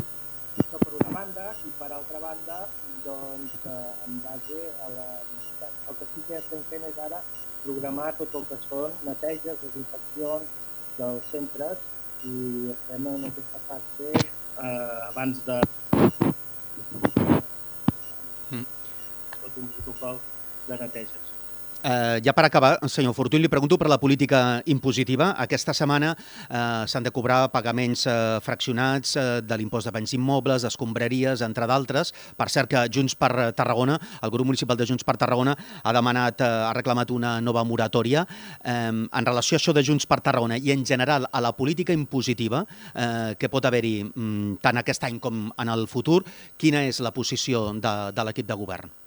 [0.62, 2.59] això per una banda, i per altra banda,
[3.05, 5.83] doncs, eh, en base a la necessitat.
[5.90, 7.20] El que sí que estem fent és ara
[7.64, 10.46] programar tot el que són neteges, desinfeccions
[10.96, 11.85] dels centres
[12.31, 12.38] i
[12.72, 15.59] estem en aquesta fase eh, abans de
[18.50, 18.64] mm.
[19.37, 20.24] tot un protocol
[20.70, 21.33] de neteges.
[21.83, 25.33] Eh, ja per acabar, senyor Fortuny, li pregunto per la política impositiva.
[25.42, 30.62] Aquesta setmana eh, s'han de cobrar pagaments eh, fraccionats eh, de l'impost de béns immobles,
[30.68, 32.12] escombraries, entre d'altres.
[32.38, 36.40] Per cert que Junts per Tarragona, el grup municipal de Junts per Tarragona, ha demanat,
[36.40, 38.23] eh, ha reclamat una nova moratòria.
[38.62, 41.92] Eh, en relació a això de Junts per Tarragona i en general a la política
[41.92, 42.62] impositiva
[42.95, 46.23] eh, que pot haver-hi mm, tant aquest any com en el futur,
[46.57, 48.99] quina és la posició de, de l'equip de govern?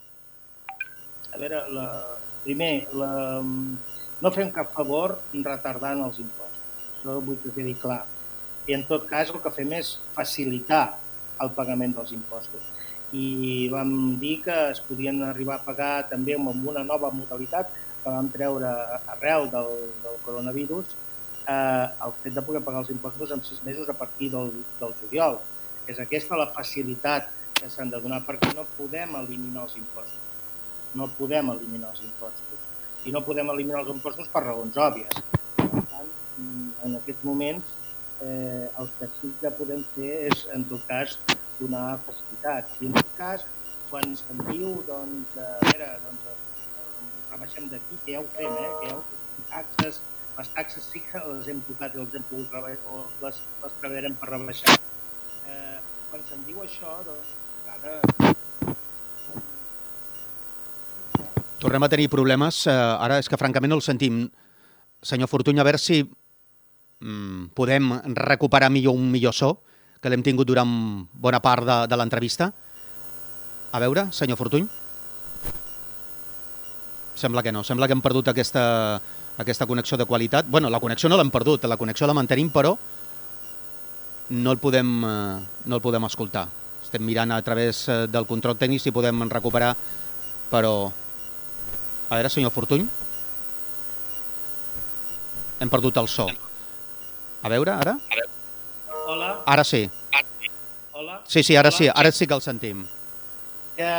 [1.36, 1.86] A veure, la,
[2.46, 3.42] Primer, la,
[4.22, 6.84] no fem cap favor retardant els impostos.
[6.92, 8.04] Això vull que quedi clar.
[8.70, 10.84] I en tot cas el que fem és facilitar
[11.42, 12.68] el pagament dels impostos.
[13.18, 17.72] I vam dir que es podien arribar a pagar també amb una nova modalitat
[18.04, 18.70] que vam treure
[19.16, 19.72] arrel del,
[20.04, 20.94] del coronavirus,
[21.50, 24.94] eh, el fet de poder pagar els impostos en sis mesos a partir del, del
[25.02, 25.42] juliol.
[25.90, 30.25] És aquesta la facilitat que s'han de donar perquè no podem eliminar els impostos
[30.96, 32.62] no podem eliminar els impostos.
[33.06, 35.20] I no podem eliminar els impostos per raons òbvies.
[35.60, 36.14] Per tant,
[36.88, 37.76] en aquests moments,
[38.22, 41.18] eh, el que sí que podem fer és, en tot cas,
[41.60, 42.80] donar facilitats.
[42.82, 43.46] I en tot cas,
[43.92, 46.90] quan se'n diu, doncs, a veure, doncs, eh,
[47.34, 49.22] rebaixem d'aquí, que ja ho fem, eh, que ja ho fem.
[49.52, 50.02] Taxes,
[50.38, 53.78] les taxes sí que les hem tocat i les hem pogut rebaixar, o les, les
[53.84, 54.80] preverem per rebaixar.
[55.46, 55.78] Eh,
[56.10, 57.36] quan se'n diu això, doncs,
[57.76, 58.00] ara
[61.60, 62.66] Tornem a tenir problemes.
[62.68, 64.26] Uh, ara és que francament no el sentim.
[65.06, 69.60] Senyor Fortuny, a veure si mm, podem recuperar millor un millor so,
[70.02, 70.70] que l'hem tingut durant
[71.14, 72.50] bona part de, de l'entrevista.
[73.72, 74.68] A veure, senyor Fortuny.
[77.16, 79.00] Sembla que no, sembla que hem perdut aquesta,
[79.38, 80.46] aquesta connexió de qualitat.
[80.50, 82.76] bueno, la connexió no l'hem perdut, la connexió la mantenim, però
[84.30, 86.48] no el podem, eh, no el podem escoltar.
[86.84, 89.76] Estem mirant a través eh, del control tècnic si podem recuperar,
[90.52, 90.92] però...
[92.10, 92.86] A veure, senyor Fortuny.
[95.60, 96.28] Hem perdut el so.
[97.46, 97.96] A veure, ara?
[99.08, 99.84] Hola, Ara sí.
[100.92, 101.22] hola.
[101.28, 101.78] Sí, sí, ara Hola.
[101.78, 102.86] sí, ara sí que el sentim.
[103.78, 103.90] Que,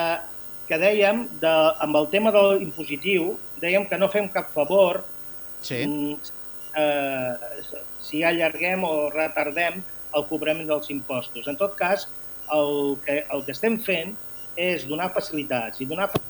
[0.69, 1.53] que dèiem, de,
[1.85, 5.03] amb el tema de l'impositiu, dèiem que no fem cap favor
[5.63, 5.83] Sí.
[5.87, 6.17] mm,
[6.77, 7.35] eh,
[8.03, 9.81] si allarguem o retardem
[10.15, 11.47] el cobrament dels impostos.
[11.49, 12.07] En tot cas,
[12.53, 14.15] el que, el que estem fent
[14.57, 16.23] és donar facilitats i donar fa-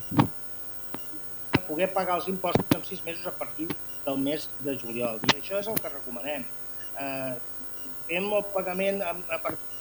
[1.68, 3.68] poder pagar els impostos en sis mesos a partir
[4.04, 5.20] del mes de juliol.
[5.26, 6.46] I això és el que recomanem.
[7.02, 7.34] Eh,
[8.06, 9.76] fem el pagament amb, a partir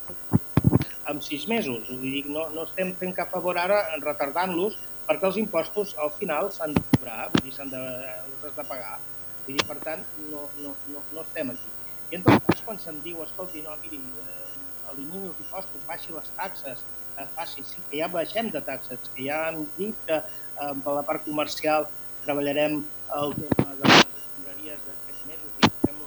[1.06, 1.86] amb sis mesos.
[1.88, 6.10] Vull dir, no, no estem fent cap favor ara en retardant-los perquè els impostos al
[6.18, 7.82] final s'han de cobrar, vull dir, s'han de,
[8.42, 8.96] de pagar.
[9.46, 11.74] Vull dir, per tant, no, no, no, no estem aquí.
[12.10, 16.14] I en tot cas, quan se'm diu, escolti, no, miri, eh, elimini els impostos, baixi
[16.14, 16.82] les taxes,
[17.16, 20.20] eh, faci, sí, que ja baixem de taxes, que ja hem dit que
[20.56, 21.88] per la part comercial
[22.24, 22.78] treballarem
[23.16, 25.98] el tema de les escombraries d'aquests mesos i fem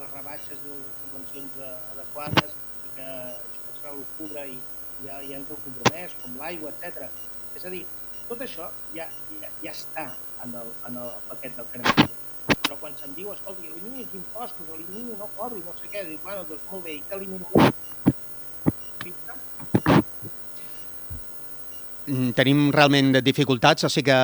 [0.00, 4.58] les rebaixes de les subvencions adequades i que això serà l'octubre i
[5.04, 7.08] ja, ja ens heu compromès, com l'aigua, etc.
[7.56, 7.84] És a dir,
[8.28, 9.06] tot això ja,
[9.40, 10.06] ja, ja està
[10.44, 12.08] en el, en el paquet del que fer.
[12.66, 16.22] Però quan se'm diu, escolti, elimini els impostos, elimini, no cobri, no sé què, dic,
[16.26, 17.46] bueno, doncs molt bé, i què elimino?
[22.06, 24.14] Mm, Tenim realment dificultats, així que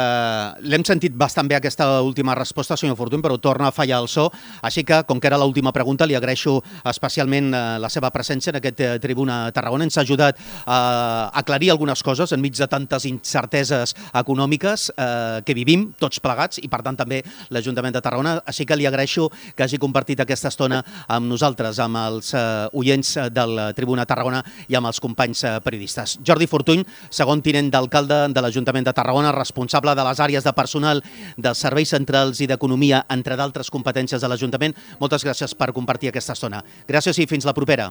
[0.71, 4.29] l'hem sentit bastant bé aquesta última resposta, senyor Fortuny, però torna a fallar el so.
[4.63, 8.61] Així que, com que era l'última pregunta, li agraeixo especialment eh, la seva presència en
[8.61, 9.89] aquest eh, Tribuna Tarragona.
[9.89, 15.89] Ens ha ajudat a aclarir algunes coses enmig de tantes incerteses econòmiques eh, que vivim
[15.99, 18.37] tots plegats i, per tant, també l'Ajuntament de Tarragona.
[18.47, 22.47] Així que li agraeixo que hagi compartit aquesta estona amb nosaltres, amb els eh,
[22.79, 26.21] oients del Tribuna Tarragona i amb els companys eh, periodistes.
[26.23, 31.03] Jordi Fortuny, segon tinent d'alcalde de l'Ajuntament de Tarragona, responsable de les àrees de personal,
[31.37, 34.77] dels serveis centrals i d'economia, entre d'altres competències de l'Ajuntament.
[35.01, 36.63] Moltes gràcies per compartir aquesta estona.
[36.89, 37.91] Gràcies i fins la propera.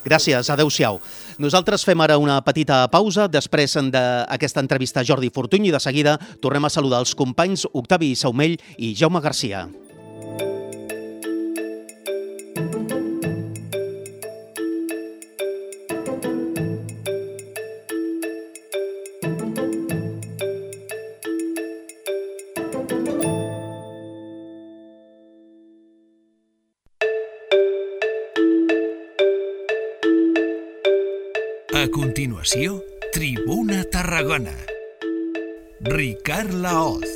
[0.00, 0.96] Gràcies, adeu-siau.
[1.40, 6.16] Nosaltres fem ara una petita pausa després d'aquesta entrevista a Jordi Fortuny i de seguida
[6.40, 9.66] tornem a saludar els companys Octavi Saumell i Jaume Garcia.
[32.50, 32.82] Continuació,
[33.12, 34.52] Tribuna Tarragona.
[35.86, 37.06] Ricard Laoz.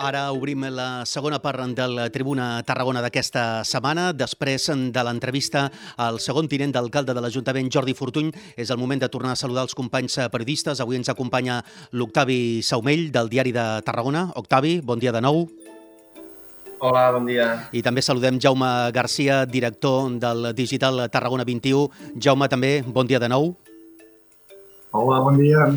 [0.00, 4.14] Ara obrim la segona part del Tribuna Tarragona d'aquesta setmana.
[4.16, 5.66] Després de l'entrevista
[5.98, 9.66] al segon tinent d'alcalde de l'Ajuntament, Jordi Fortuny, és el moment de tornar a saludar
[9.68, 10.80] els companys periodistes.
[10.80, 11.60] Avui ens acompanya
[11.92, 14.30] l'Octavi Saumell, del Diari de Tarragona.
[14.34, 15.44] Octavi, bon dia de nou.
[16.80, 17.68] Hola, bon dia.
[17.72, 22.14] I també saludem Jaume Garcia, director del Digital Tarragona 21.
[22.16, 23.58] Jaume, també, bon dia de nou.
[24.90, 25.68] Hola, bon dia.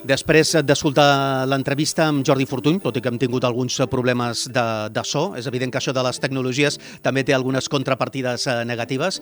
[0.00, 5.02] Després d'escoltar l'entrevista amb Jordi Fortuny, tot i que hem tingut alguns problemes de, de
[5.04, 9.18] so, és evident que això de les tecnologies també té algunes contrapartides eh, negatives,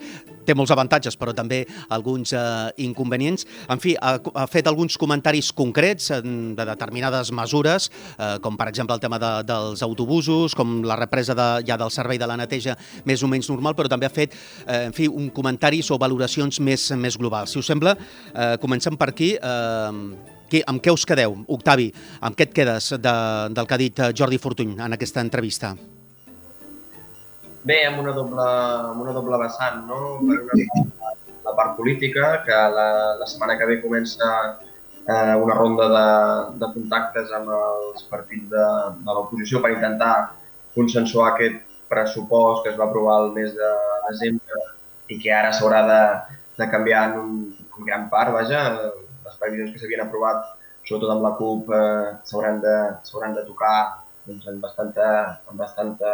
[0.47, 2.39] té molts avantatges, però també alguns eh,
[2.85, 3.43] inconvenients.
[3.67, 8.95] En fi, ha, ha fet alguns comentaris concrets de determinades mesures, eh, com per exemple
[8.95, 12.79] el tema de, dels autobusos, com la represa de, ja del servei de la neteja
[13.03, 14.31] més o menys normal, però també ha fet
[14.63, 17.51] eh, en fi, un comentari o valoracions més, més globals.
[17.51, 17.97] Si us sembla,
[18.31, 19.33] eh, comencem per aquí.
[19.35, 21.37] Eh, qui, amb què us quedeu?
[21.55, 21.87] Octavi,
[22.25, 23.15] amb què et quedes de,
[23.55, 25.73] del que ha dit eh, Jordi Fortuny en aquesta entrevista?
[27.69, 28.45] Bé, amb una doble,
[28.93, 30.17] amb una doble vessant, no?
[30.23, 34.29] Per una part, la part política, que la, la setmana que ve comença
[35.09, 36.05] eh, una ronda de,
[36.61, 38.67] de contactes amb els partits de,
[39.05, 40.13] de l'oposició per intentar
[40.75, 43.69] consensuar aquest pressupost que es va aprovar el mes de
[44.09, 44.65] desembre
[45.09, 46.01] i que ara s'haurà de,
[46.59, 47.37] de canviar en, un,
[47.79, 48.61] en gran part, vaja,
[49.41, 50.45] previsions que s'havien aprovat,
[50.87, 52.75] sobretot amb la CUP, eh, s'hauran de,
[53.39, 53.75] de tocar
[54.25, 55.09] doncs, en bastanta,
[55.51, 56.13] en bastanta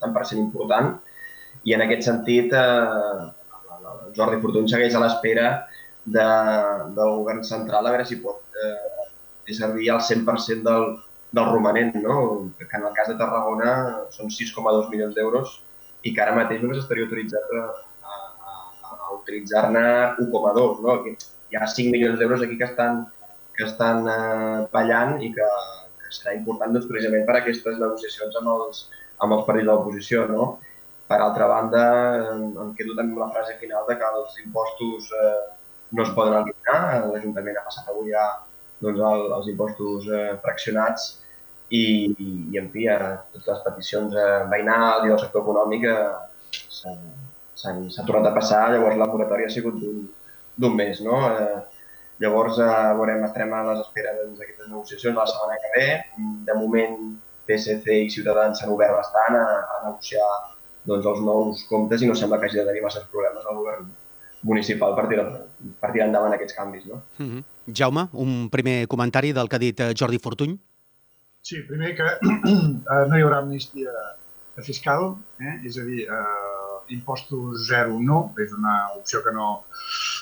[0.00, 0.94] tant per cent important.
[1.66, 3.26] I en aquest sentit, eh,
[3.76, 5.48] el Jordi Fortuny segueix a l'espera
[6.04, 6.26] de,
[6.96, 10.86] del govern central a veure si pot eh, servir el 100% del,
[11.32, 12.50] del romanent, no?
[12.58, 13.72] que en el cas de Tarragona
[14.14, 15.58] són 6,2 milions d'euros
[16.06, 17.64] i que ara mateix només estaria autoritzat a,
[18.06, 18.14] a,
[18.90, 19.86] a, utilitzar-ne
[20.22, 20.82] 1,2.
[20.86, 20.96] No?
[21.50, 23.04] Hi ha 5 milions d'euros aquí que estan,
[23.56, 25.50] que estan eh, ballant i que,
[26.02, 28.86] que serà important doncs, precisament per aquestes negociacions amb els,
[29.24, 30.24] amb els partits de l'oposició.
[30.32, 30.48] No?
[31.06, 31.84] Per altra banda,
[32.34, 35.36] em quedo també amb la frase final de que els impostos eh,
[35.94, 37.06] no es poden eliminar.
[37.12, 38.26] L'Ajuntament ha passat avui a
[38.82, 41.12] doncs, el, els impostos eh, fraccionats
[41.70, 41.84] i,
[42.52, 42.98] i en fi, a
[43.32, 46.96] totes les peticions eh, veïnals i del sector econòmic eh,
[47.56, 49.80] s'ha tornat a passar, llavors la moratòria ha sigut
[50.56, 51.00] d'un mes.
[51.04, 51.20] No?
[51.30, 51.60] Eh,
[52.24, 55.88] llavors eh, veurem, estarem a les esperes d'aquestes negociacions la setmana que ve.
[56.48, 56.98] De moment,
[57.46, 60.26] PSC i Ciutadans s'han obert bastant a, a negociar
[60.86, 63.88] doncs, els nous comptes i no sembla que hagi de tenir massa problemes al govern
[64.46, 65.26] municipal per tirar,
[65.80, 66.86] per tirar endavant aquests canvis.
[66.86, 67.02] No?
[67.18, 67.44] Mm -hmm.
[67.74, 70.58] Jaume, un primer comentari del que ha dit eh, Jordi Fortuny.
[71.42, 72.06] Sí, primer que
[72.92, 73.90] eh, no hi haurà amnistia
[74.62, 75.66] fiscal, eh?
[75.66, 79.64] és a dir, eh, impostos zero no, és una opció que no...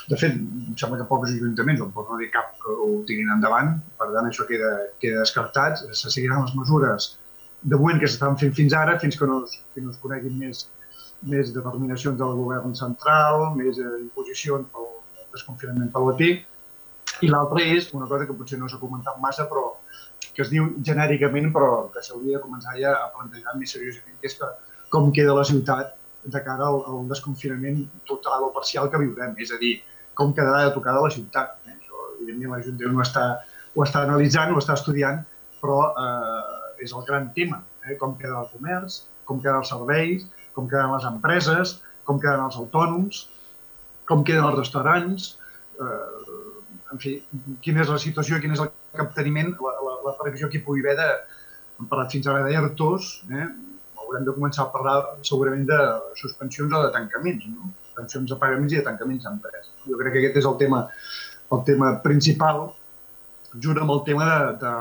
[0.04, 3.30] De fet, em sembla que pocs ajuntaments, o pot no dir cap, que ho tinguin
[3.32, 7.14] endavant, per tant això queda, queda descartat, se seguiran les mesures
[7.64, 10.66] de moment que s'estan fent fins ara, fins que no que no es coneguin més,
[11.30, 14.90] més determinacions del govern central, més eh, imposicions pel
[15.32, 16.34] desconfinament palatí,
[17.24, 19.64] i l'altra és una cosa que potser no s'ha comentat massa, però
[20.34, 24.28] que es diu genèricament, però que s'hauria de començar ja a plantejar més seriosament, que
[24.28, 24.50] és que
[24.92, 29.34] com queda la ciutat de cara al, al desconfinament total o parcial que viurem.
[29.40, 29.76] És a dir,
[30.18, 31.56] com quedarà de tocada la ciutat.
[31.66, 31.74] Eh?
[31.76, 33.24] Això, evidentment, l'Ajuntament ho, està,
[33.74, 35.22] ho està analitzant, ho està estudiant,
[35.62, 37.62] però eh, és el gran tema.
[37.84, 37.98] Eh?
[38.00, 42.58] Com queda el comerç, com queden els serveis, com queden les empreses, com queden els
[42.60, 43.26] autònoms,
[44.08, 45.30] com queden els restaurants,
[45.80, 46.42] eh,
[46.94, 47.14] en fi,
[47.64, 50.84] quina és la situació, quin és el capteniment, la, la, la previsió que hi pugui
[50.84, 51.08] haver de,
[51.80, 53.46] hem parlat fins ara d'ERTOs, eh?
[54.02, 55.78] haurem de començar a parlar segurament de
[56.20, 57.72] suspensions o de tancaments, no?
[57.94, 59.70] Suspensions de pagaments i de tancaments d'empreses.
[59.86, 60.88] Jo crec que aquest és el tema,
[61.52, 62.72] el tema principal,
[63.62, 64.72] junt amb el tema de, de,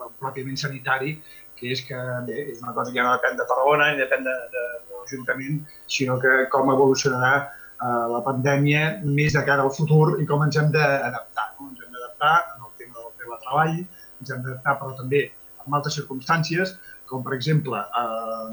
[0.00, 1.16] de pròpiament sanitari,
[1.56, 4.26] que és que bé, és una cosa que ja no depèn de Tarragona ni depèn
[4.26, 9.72] de, de, de l'Ajuntament, sinó que com evolucionarà eh, la pandèmia més de cara al
[9.74, 11.48] futur i com ens hem d'adaptar.
[11.56, 11.72] No?
[11.72, 13.80] Ens hem d'adaptar en el tema del teletreball,
[14.20, 15.24] ens hem d'adaptar però també
[15.64, 16.76] en altres circumstàncies,
[17.08, 18.46] com per exemple eh,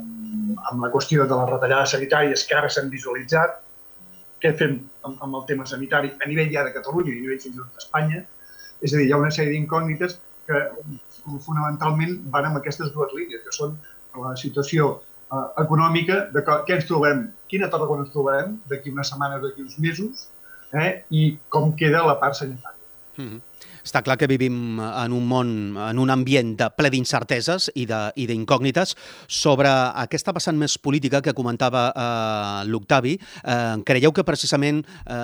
[0.72, 3.60] amb la qüestió de les retallades sanitàries que ara s'han visualitzat,
[4.42, 7.42] què fem amb, amb el tema sanitari a nivell ja de Catalunya i a nivell
[7.42, 8.22] fins i tot d'Espanya.
[8.84, 10.62] És a dir, hi ha una sèrie d'incògnites que
[11.46, 13.74] fonamentalment van amb aquestes dues línies, que són
[14.20, 19.42] la situació eh, econòmica de què ens trobem, quina Tarragona ens trobem d'aquí unes setmanes,
[19.42, 20.28] d'aquí uns mesos,
[20.72, 22.84] eh, i com queda la part sanitària.
[23.16, 23.40] Mm -hmm.
[23.86, 28.96] Està clar que vivim en un món, en un ambient de ple d'incerteses i d'incògnites
[29.30, 29.70] sobre
[30.02, 33.14] aquesta vessant més política que comentava eh, l'Octavi.
[33.16, 35.14] Eh, creieu que precisament eh,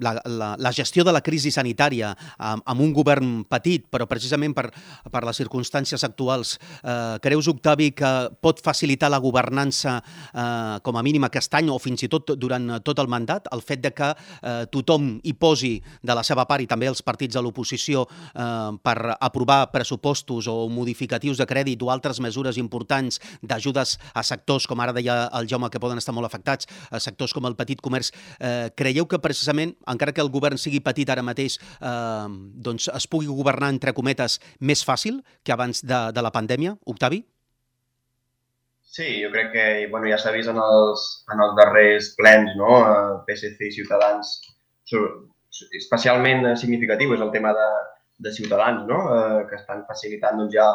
[0.00, 4.56] la, la, la gestió de la crisi sanitària amb, amb un govern petit, però precisament
[4.56, 4.70] per,
[5.12, 11.04] per les circumstàncies actuals, eh, creus, Octavi, que pot facilitar la governança eh, com a
[11.04, 13.50] mínim aquest any o fins i tot durant tot el mandat?
[13.52, 17.04] El fet de que eh, tothom hi posi de la seva part i també els
[17.04, 17.59] partits de l'oposició
[17.90, 24.22] Comissió eh, per aprovar pressupostos o modificatius de crèdit o altres mesures importants d'ajudes a
[24.22, 27.56] sectors, com ara deia el Jaume, que poden estar molt afectats, a sectors com el
[27.56, 32.28] petit comerç, eh, creieu que precisament, encara que el govern sigui petit ara mateix, eh,
[32.54, 36.76] doncs es pugui governar, entre cometes, més fàcil que abans de, de la pandèmia?
[36.86, 37.24] Octavi?
[38.90, 42.80] Sí, jo crec que bueno, ja s'ha vist en els, en els darrers plens, no?
[43.28, 44.40] PSC i Ciutadans
[45.78, 47.68] especialment significatiu és el tema de,
[48.26, 49.00] de Ciutadans, no?
[49.16, 50.68] eh, que estan facilitant doncs, ja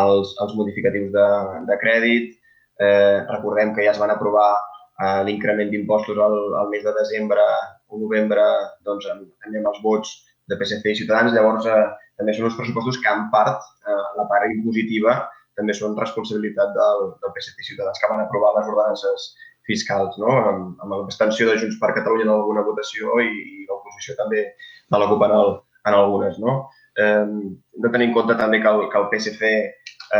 [0.00, 1.28] els, els modificatius de,
[1.68, 2.34] de crèdit.
[2.76, 7.44] Eh, recordem que ja es van aprovar eh, l'increment d'impostos al, al mes de desembre
[7.88, 8.44] o novembre
[8.84, 10.12] doncs, amb els vots
[10.50, 11.34] de PSC i Ciutadans.
[11.36, 11.86] Llavors, eh,
[12.18, 15.18] també són uns pressupostos que, en part, eh, la part impositiva
[15.56, 19.30] també són responsabilitat del, del PSC i Ciutadans que van aprovar les ordenances
[19.66, 20.32] fiscals, no?
[20.32, 25.00] amb, amb l'extensió de Junts per Catalunya en alguna votació i, i l'oposició també de
[25.00, 25.54] la CUP en, el,
[25.90, 26.38] en algunes.
[26.42, 26.56] No?
[26.96, 29.52] Eh, hem de tenir en compte també que el, que el PSC,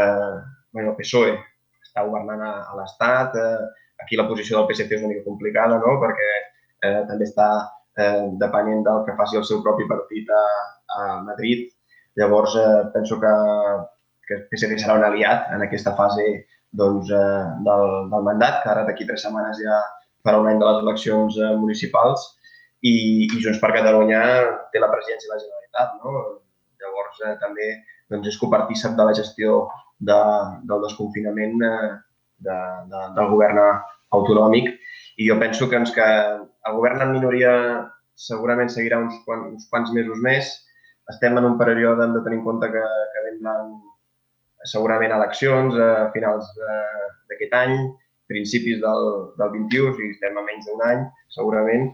[0.01, 0.35] eh,
[0.73, 1.37] bueno, el PSOE,
[1.87, 3.39] està governant a, a l'Estat.
[3.41, 5.97] Eh, aquí la posició del PSC és una mica complicada, no?
[6.03, 7.49] perquè eh, també està
[7.97, 10.45] eh, depenent del que faci el seu propi partit a,
[10.99, 11.71] a Madrid.
[12.21, 13.33] Llavors, eh, penso que,
[14.29, 16.27] que el PSC serà un aliat en aquesta fase
[16.73, 19.81] doncs, eh, del, del mandat, que ara d'aquí tres setmanes ja
[20.27, 22.25] farà un any de les eleccions eh, municipals
[22.83, 22.95] i,
[23.27, 24.23] i Junts per Catalunya
[24.73, 25.95] té la presidència de la Generalitat.
[26.03, 26.25] No?
[26.83, 27.71] Llavors, eh, també
[28.13, 29.63] doncs, és copartícip de la gestió
[29.99, 30.19] de,
[30.69, 31.91] del desconfinament eh,
[32.47, 32.57] de,
[32.93, 33.63] de, del govern
[34.17, 34.73] autonòmic
[35.17, 37.53] i jo penso que, ens, que el govern en minoria
[38.17, 40.51] segurament seguirà uns, quants, uns quants mesos més.
[41.13, 43.77] Estem en un període, hem de tenir en compte que, que vindran
[44.65, 46.49] segurament eleccions a finals
[47.29, 47.77] d'aquest any,
[48.27, 49.05] principis del,
[49.39, 51.05] del 21, o sigui, estem a menys d'un any,
[51.35, 51.91] segurament,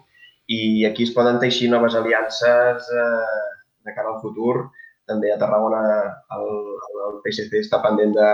[0.52, 3.44] i aquí es poden teixir noves aliances eh,
[3.84, 4.68] de cara al futur.
[5.08, 5.82] També a Tarragona
[6.36, 6.50] el,
[7.06, 8.32] el PSC està pendent de,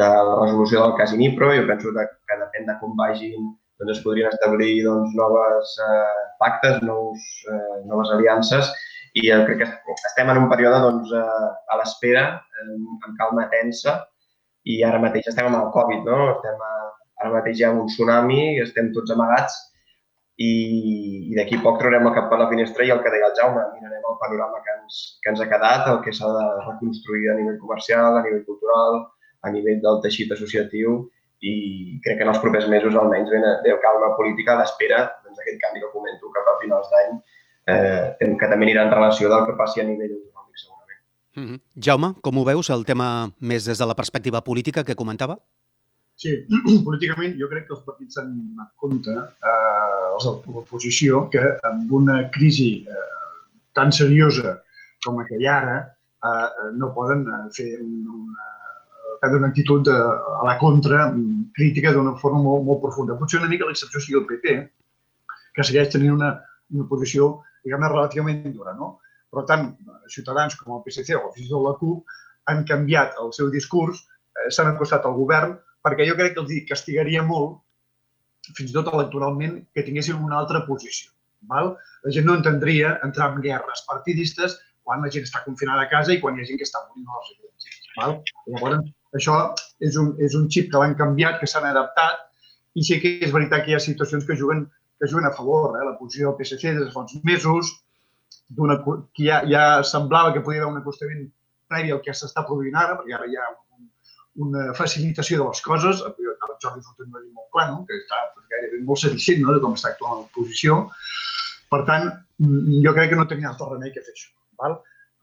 [0.00, 1.50] de la resolució del cas Inipro.
[1.56, 6.22] Jo penso que, que depèn de com vagin doncs es podrien establir doncs, noves eh,
[6.40, 8.72] pactes, nous, eh, noves aliances
[9.14, 12.28] i eh, crec que estem en un període doncs, eh, a l'espera,
[12.64, 13.98] amb calma tensa
[14.68, 16.20] i ara mateix estem amb el Covid, no?
[16.36, 16.72] estem a,
[17.22, 19.56] ara mateix hi ha un tsunami, estem tots amagats
[20.38, 20.50] i,
[21.30, 23.62] i d'aquí poc traurem el cap per la finestra i el que deia el Jaume,
[23.74, 27.38] mirarem el panorama que ens, que ens ha quedat, el que s'ha de reconstruir a
[27.38, 29.00] nivell comercial, a nivell cultural,
[29.42, 31.00] a nivell del teixit associatiu
[31.48, 31.54] i
[32.04, 35.60] crec que en els propers mesos almenys ve, ve calma política a l'espera doncs, d'aquest
[35.64, 37.18] canvi que comento cap a finals d'any,
[37.68, 41.00] eh, que també anirà en relació del que passi a nivell autonòmic segurament.
[41.36, 41.60] Mm -hmm.
[41.86, 45.38] Jaume, com ho veus, el tema més des de la perspectiva política que comentava?
[46.16, 46.32] Sí,
[46.86, 51.92] políticament jo crec que els partits s'han donat compte, eh, els de l'oposició, que amb
[51.92, 53.08] una crisi eh,
[53.72, 54.62] tan seriosa
[55.04, 55.76] com la que hi ara,
[56.28, 58.48] eh, no poden eh, fer una,
[59.20, 61.12] prendre una actitud de, a la contra
[61.54, 63.18] crítica d'una forma molt, molt profunda.
[63.18, 64.56] Potser una mica l'excepció sigui el PP,
[65.54, 66.32] que segueix tenint una,
[66.74, 67.30] una posició,
[67.64, 68.98] diguem-ne, relativament dura, no?
[69.28, 69.70] Però tant
[70.08, 72.16] Ciutadans com el PSC o fins i tot la CUP
[72.48, 74.04] han canviat el seu discurs,
[74.38, 77.58] eh, s'han acostat al govern perquè jo crec que els castigaria molt,
[78.56, 81.12] fins i tot electoralment, que tinguessin una altra posició.
[81.50, 81.74] Val?
[82.04, 86.14] La gent no entendria entrar en guerres partidistes quan la gent està confinada a casa
[86.14, 87.90] i quan hi ha gent que està morint a les residències.
[87.98, 88.16] Val?
[88.48, 88.88] Llavors,
[89.20, 89.36] això
[89.84, 92.24] és un, és un xip que l'han canviat, que s'han adaptat,
[92.78, 94.66] i sí que és veritat que hi ha situacions que juguen,
[94.98, 95.76] que juguen a favor.
[95.78, 95.84] Eh?
[95.86, 97.76] La posició del PSC des de fa uns mesos,
[99.14, 101.26] que ja, ja semblava que podia haver un acostament
[101.68, 103.48] previ al que s'està produint ara, perquè ara hi ha
[104.46, 106.02] una facilitació de les coses.
[106.02, 106.14] El
[106.62, 107.84] Jordi Fortuny va dir molt clar, no?
[107.86, 109.54] que està gairebé molt satisfet no?
[109.54, 110.84] de com està actuant l'oposició.
[111.68, 112.08] Per tant,
[112.40, 114.32] mm, jo crec que no tenia altre remei que fer això.
[114.62, 114.78] Val?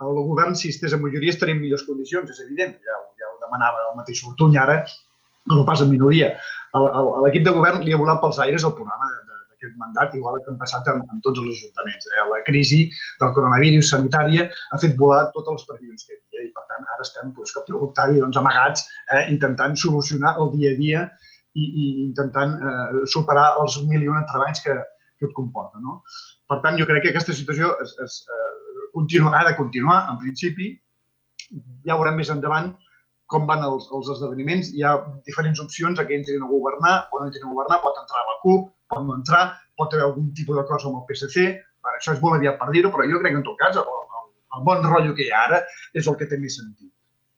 [0.05, 2.75] El govern, si estés en majoria, estaria en millors condicions, és evident.
[2.85, 4.81] Ja, ja ho demanava el mateix Fortuny ara,
[5.51, 6.33] no pas en minoria.
[6.75, 9.07] L'equip de govern li ha volat pels aires el programa
[9.65, 12.07] d'aquest mandat, igual que han passat amb, amb tots els ajuntaments.
[12.13, 12.25] Eh?
[12.31, 12.81] La crisi
[13.21, 16.85] del coronavirus sanitària ha fet volar totes les previsions que hi havia i, per tant,
[16.95, 19.25] ara estem, doncs, diu Octavi, doncs, amagats, eh?
[19.33, 21.03] intentant solucionar el dia a dia
[21.55, 24.77] i, i intentant eh, superar els mil i una treballs que,
[25.19, 25.81] que et comporta.
[25.81, 26.01] No?
[26.49, 30.19] Per tant, jo crec que aquesta situació es, es, eh, continua, ha de continuar, en
[30.21, 30.73] principi.
[31.85, 32.73] Ja veurem més endavant
[33.31, 34.71] com van els, els esdeveniments.
[34.77, 34.95] Hi ha
[35.25, 37.81] diferents opcions a que entrin a governar o no entrin a governar.
[37.83, 39.43] Pot entrar la CUP, pot no entrar,
[39.77, 41.47] pot haver algun tipus de cosa amb el PSC.
[41.95, 44.27] Això és molt aviat per dir-ho, però jo crec que en tot cas el, el,
[44.57, 45.61] el bon rotllo que hi ha ara
[45.93, 46.91] és el que té més sentit.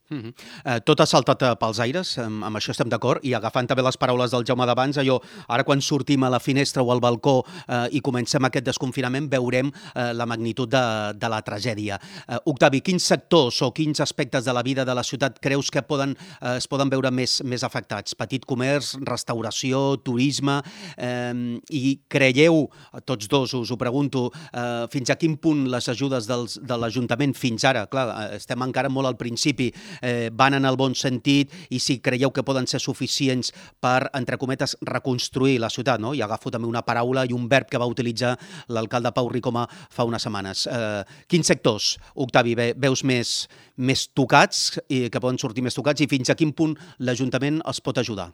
[0.10, 0.34] Mm -hmm.
[0.64, 3.84] eh, tot ha saltat eh, pels aires, amb, amb això estem d'acord, i agafant també
[3.84, 7.44] les paraules del Jaume d'abans, allò, ara quan sortim a la finestra o al balcó
[7.68, 12.00] eh, i comencem aquest desconfinament, veurem eh, la magnitud de, de la tragèdia.
[12.28, 15.82] Eh, Octavi, quins sectors o quins aspectes de la vida de la ciutat creus que
[15.82, 18.16] poden, eh, es poden veure més, més afectats?
[18.16, 20.62] Petit comerç, restauració, turisme,
[20.98, 22.70] eh, i creieu,
[23.04, 27.36] tots dos us ho pregunto, eh, fins a quin punt les ajudes dels, de l'Ajuntament
[27.36, 31.54] fins ara, clar, eh, estem encara molt al principi, eh, van en el bon sentit
[31.70, 36.02] i si creieu que poden ser suficients per, entre cometes, reconstruir la ciutat.
[36.04, 36.14] No?
[36.14, 38.36] I agafo també una paraula i un verb que va utilitzar
[38.74, 40.66] l'alcalde Pau Ricoma fa unes setmanes.
[40.72, 43.38] Eh, quins sectors, Octavi, veus més,
[43.78, 47.82] més tocats, i que poden sortir més tocats i fins a quin punt l'Ajuntament els
[47.84, 48.32] pot ajudar?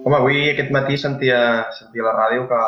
[0.00, 1.38] Home, avui aquest matí sentia,
[1.76, 2.60] sentia a la ràdio que,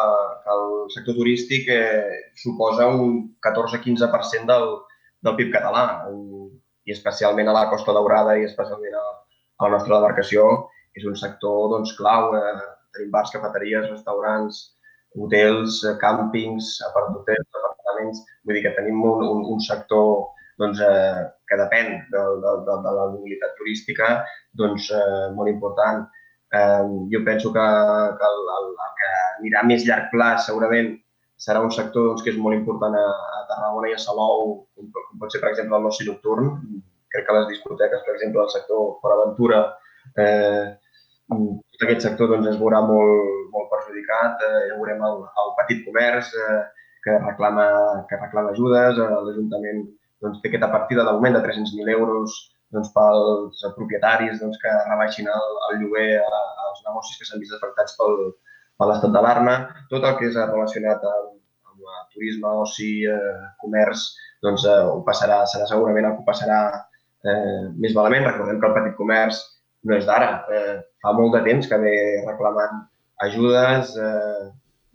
[0.45, 3.15] que el sector turístic eh, suposa un
[3.47, 4.67] 14-15% del,
[5.25, 5.85] del PIB català.
[6.87, 9.07] I especialment a la Costa Daurada i especialment a,
[9.59, 10.47] a la nostra demarcació,
[10.99, 12.33] és un sector doncs, clau.
[12.37, 14.63] Eh, tenim bars, cafeteries, restaurants,
[15.17, 18.25] hotels, eh, càmpings, apartotels, apartaments.
[18.45, 20.27] Vull dir que tenim un, un, un sector
[20.61, 24.11] doncs, eh, que depèn de, de, de, de la mobilitat turística
[24.59, 26.05] doncs, eh, molt important.
[26.53, 26.83] Eh,
[27.15, 27.69] jo penso que,
[28.19, 30.93] que el, el, el que anirà més llarg plaç segurament
[31.43, 33.07] serà un sector doncs, que és molt important a,
[33.39, 36.53] a Tarragona i a Salou, com, com pot ser, per exemple, el l'oci nocturn.
[37.13, 39.63] Crec que les discoteques, per exemple, el sector Fora Aventura,
[40.23, 40.69] eh,
[41.33, 44.45] tot aquest sector doncs, es veurà molt, molt perjudicat.
[44.47, 46.63] Eh, ja veurem el, el petit comerç eh,
[47.05, 47.67] que, reclama,
[48.09, 49.03] que reclama ajudes.
[49.03, 49.85] Eh, L'Ajuntament
[50.23, 52.39] doncs, té aquesta partida d'augment de 300.000 euros
[52.73, 57.99] doncs, pels propietaris doncs, que rebaixin el, el lloguer als negocis que s'han vist afectats
[57.99, 58.31] pel,
[58.79, 59.57] per l'estat d'alarma,
[59.91, 61.32] tot el que és relacionat amb,
[62.15, 64.07] turisme, oci, eh, comerç,
[64.45, 68.29] doncs eh, ho passarà, serà segurament el que passarà eh, més malament.
[68.29, 69.43] Recordem que el petit comerç
[69.89, 71.95] no és d'ara, eh, fa molt de temps que ve
[72.27, 72.85] reclamant
[73.27, 74.45] ajudes, eh,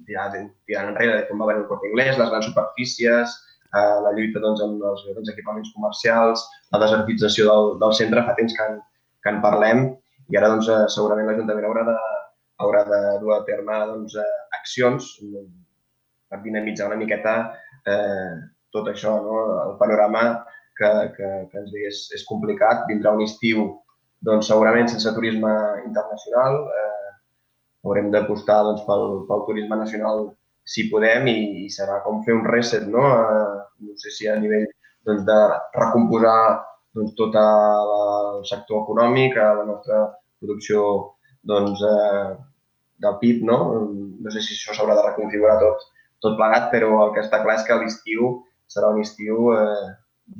[0.07, 3.38] tirant, tirant enrere de com va venir el Corte Inglés, les grans superfícies,
[3.74, 6.45] eh, la lluita doncs, amb els, els equipaments comercials,
[6.76, 8.80] la desertització del, del centre, fa temps que en,
[9.24, 9.88] que en parlem
[10.32, 11.97] i ara doncs, eh, segurament l'Ajuntament haurà de,
[12.63, 15.11] haurà de dur a terme doncs, eh, accions
[16.28, 17.34] per dinamitzar una miqueta
[17.88, 18.36] eh,
[18.76, 19.42] tot això, no?
[19.64, 20.24] el panorama
[20.78, 22.86] que, que, que ens és, és complicat.
[22.90, 23.68] Vindrà un estiu
[24.28, 25.54] doncs, segurament sense turisme
[25.86, 26.60] internacional.
[26.82, 27.12] Eh,
[27.88, 30.28] haurem d'apostar doncs, pel, pel turisme nacional
[30.68, 33.06] si podem i, i serà com fer un reset, no?
[33.08, 34.68] Eh, no sé si a nivell
[35.08, 35.38] doncs, de
[35.80, 36.40] recomposar
[36.98, 40.04] doncs, tot el sector econòmic, la nostra
[40.42, 40.84] producció
[41.48, 42.36] doncs, eh,
[43.06, 43.60] del PIB, no?
[44.26, 45.86] No sé si això s'haurà de reconfigurar tot,
[46.24, 48.34] tot plegat, però el que està clar és que l'estiu
[48.72, 49.88] serà un estiu eh,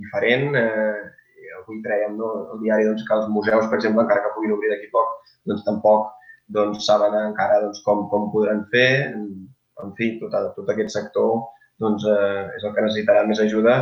[0.02, 0.56] diferent.
[0.58, 4.56] Eh, avui traiem no, el diari doncs, que els museus, per exemple, encara que puguin
[4.56, 5.14] obrir d'aquí poc,
[5.50, 6.14] doncs tampoc
[6.54, 11.34] doncs, saben encara doncs, com, com podran fer en fi, tot, tot aquest sector
[11.82, 13.80] doncs, eh, és el que necessitarà més ajuda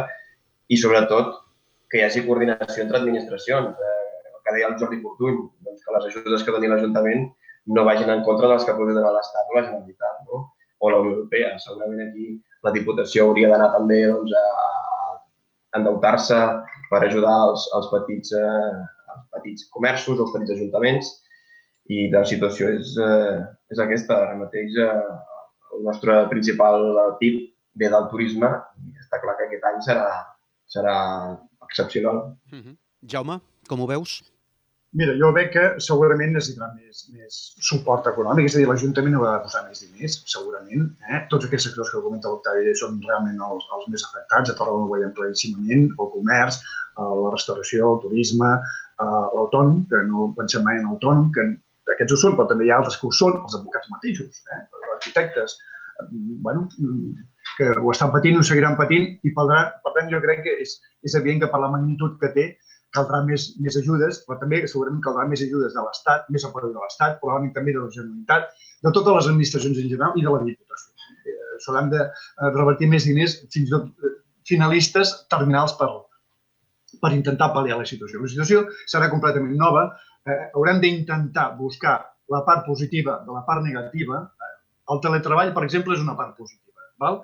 [0.67, 1.35] i, sobretot,
[1.91, 3.77] que hi hagi coordinació entre administracions.
[3.77, 5.37] Eh, el que deia el Jordi Fortuny,
[5.67, 7.29] doncs, que les ajudes que doni l'Ajuntament
[7.75, 10.43] no vagin en contra de les que pugui donar l'Estat o la Generalitat, no?
[10.79, 11.55] O la Unió Europea.
[11.63, 12.29] Segurament aquí
[12.65, 14.65] la Diputació hauria d'anar també doncs, a,
[15.79, 16.39] endeutar-se
[16.89, 18.83] per ajudar els, els, petits, eh,
[19.15, 21.11] els petits comerços, els petits ajuntaments,
[21.91, 23.41] i la situació és, eh,
[23.73, 24.21] és aquesta.
[24.27, 25.01] Ara mateix eh,
[25.75, 26.87] el nostre principal
[27.19, 27.43] PIB
[27.81, 28.49] ve del turisme
[28.85, 30.07] i està clar que aquest any serà,
[30.71, 30.95] serà
[31.67, 32.23] excepcional.
[32.51, 32.77] Mm -hmm.
[33.11, 34.23] Jaume, com ho veus?
[34.95, 37.39] Mira, jo veig que segurament necessitarà més, més
[37.69, 40.85] suport econòmic, és a dir, l'Ajuntament haurà de posar més diners, segurament.
[41.09, 41.19] Eh?
[41.33, 44.93] Tots aquests sectors que comenta l'Octavi són realment els, els més afectats, a Tarragona ho
[44.93, 46.61] veiem claríssimament, el comerç,
[46.95, 51.49] eh, la restauració, el turisme, eh, l'autònom, que no pensem mai en l'autònom, que
[51.97, 54.43] aquests ho són, però també hi ha altres que ho són, els advocats mateixos.
[54.55, 54.63] Eh?
[54.95, 55.59] arquitectes,
[56.09, 56.69] bueno,
[57.57, 59.45] que ho estan patint, ho seguiran patint i per
[59.95, 62.45] tant jo crec que és, és evident que per la magnitud que té
[62.95, 66.79] caldrà més, més ajudes, però també segurament caldrà més ajudes de l'Estat, més apoyo de
[66.81, 68.49] l'Estat, probablement també de la Generalitat,
[68.87, 71.11] de totes les administracions en general i de la Diputació.
[71.25, 74.15] Eh, S'hauran de eh, revertir més diners, fins i tot eh,
[74.49, 75.89] finalistes terminals per,
[77.01, 78.23] per intentar pal·liar la situació.
[78.23, 79.87] La situació serà completament nova,
[80.25, 81.99] eh, haurem d'intentar buscar
[82.33, 84.23] la part positiva de la part negativa,
[84.93, 86.89] el teletreball, per exemple, és una part positiva.
[87.01, 87.21] Val?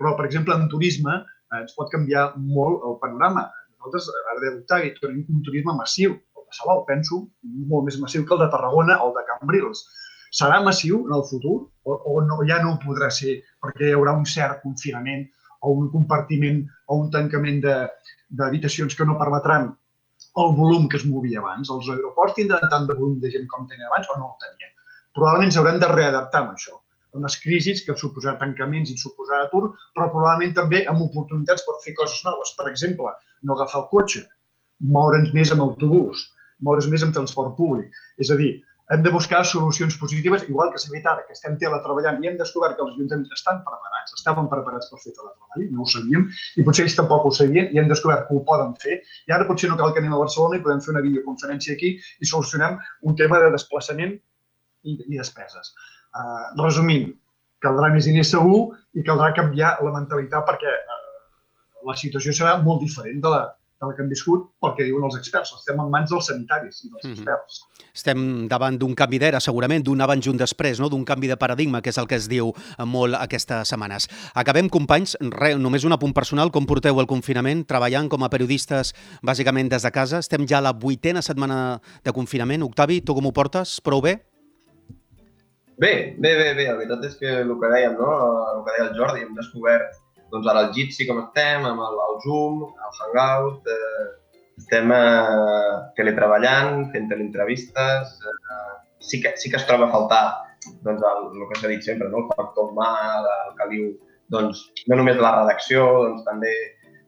[0.00, 3.46] Però, per exemple, en turisme eh, ens pot canviar molt el panorama.
[3.82, 6.14] Nosaltres, ara de Octavi, tenim un turisme massiu.
[6.38, 7.18] El de Salou, penso,
[7.72, 9.82] molt més massiu que el de Tarragona o el de Cambrils.
[10.38, 14.14] Serà massiu en el futur o, o no, ja no podrà ser perquè hi haurà
[14.16, 15.26] un cert confinament
[15.60, 19.68] o un compartiment o un tancament d'habitacions que no permetran
[20.42, 21.68] el volum que es movia abans.
[21.74, 24.72] Els aeroports tindran tant de volum de gent com tenien abans o no el tenien.
[25.12, 26.78] Probablement ens haurem de readaptar amb això
[27.18, 29.66] unes crisis que suposarà tancaments i suposarà atur,
[29.96, 32.54] però probablement també amb oportunitats per fer coses noves.
[32.56, 33.12] Per exemple,
[33.42, 34.26] no agafar el cotxe,
[34.96, 36.28] moure'ns més amb autobús,
[36.66, 37.90] moure's més amb transport públic.
[38.22, 38.52] És a dir,
[38.92, 42.36] hem de buscar solucions positives, igual que s'ha dit ara, que estem teletreballant i hem
[42.40, 46.26] descobert que els ajuntaments estan preparats, estaven preparats per fer teletreball, no ho sabíem,
[46.58, 48.98] i potser ells tampoc ho sabien i hem descobert que ho poden fer.
[49.30, 51.94] I ara potser no cal que anem a Barcelona i podem fer una videoconferència aquí
[51.96, 52.76] i solucionem
[53.08, 55.72] un tema de desplaçament i, i despeses.
[56.12, 57.12] Uh, resumint,
[57.64, 60.74] caldrà més diners segur i caldrà canviar la mentalitat perquè
[61.86, 63.42] la situació serà molt diferent de la,
[63.82, 65.52] de la que hem viscut perquè diuen els experts.
[65.58, 67.16] Estem en mans dels sanitaris i dels mm -hmm.
[67.16, 67.62] experts.
[67.92, 70.88] Estem davant d'un canvi d'era, segurament, d'un abans i un després, no?
[70.88, 72.52] d'un canvi de paradigma, que és el que es diu
[72.86, 74.08] molt aquestes setmanes.
[74.34, 76.50] Acabem, companys, re, només un apunt personal.
[76.50, 77.66] Com porteu el confinament?
[77.66, 80.18] Treballant com a periodistes, bàsicament des de casa.
[80.18, 82.62] Estem ja a la vuitena setmana de confinament.
[82.62, 83.80] Octavi, tu com ho portes?
[83.80, 84.22] Prou bé?
[85.76, 86.68] Bé, bé, bé, bé.
[86.68, 88.10] La veritat és que el que dèiem, no?
[88.54, 89.98] el que deia el Jordi, hem descobert
[90.32, 94.06] doncs ara el Jitsi com estem, amb el, el Zoom, el Hangout, eh,
[94.62, 100.24] estem eh, teletreballant, fent teleentrevistes, eh, sí, que, sí que es troba a faltar
[100.86, 102.24] doncs, el, el que s'ha dit sempre, no?
[102.24, 102.92] el factor humà,
[103.48, 103.92] el caliu,
[104.32, 106.52] doncs, no només la redacció, doncs, també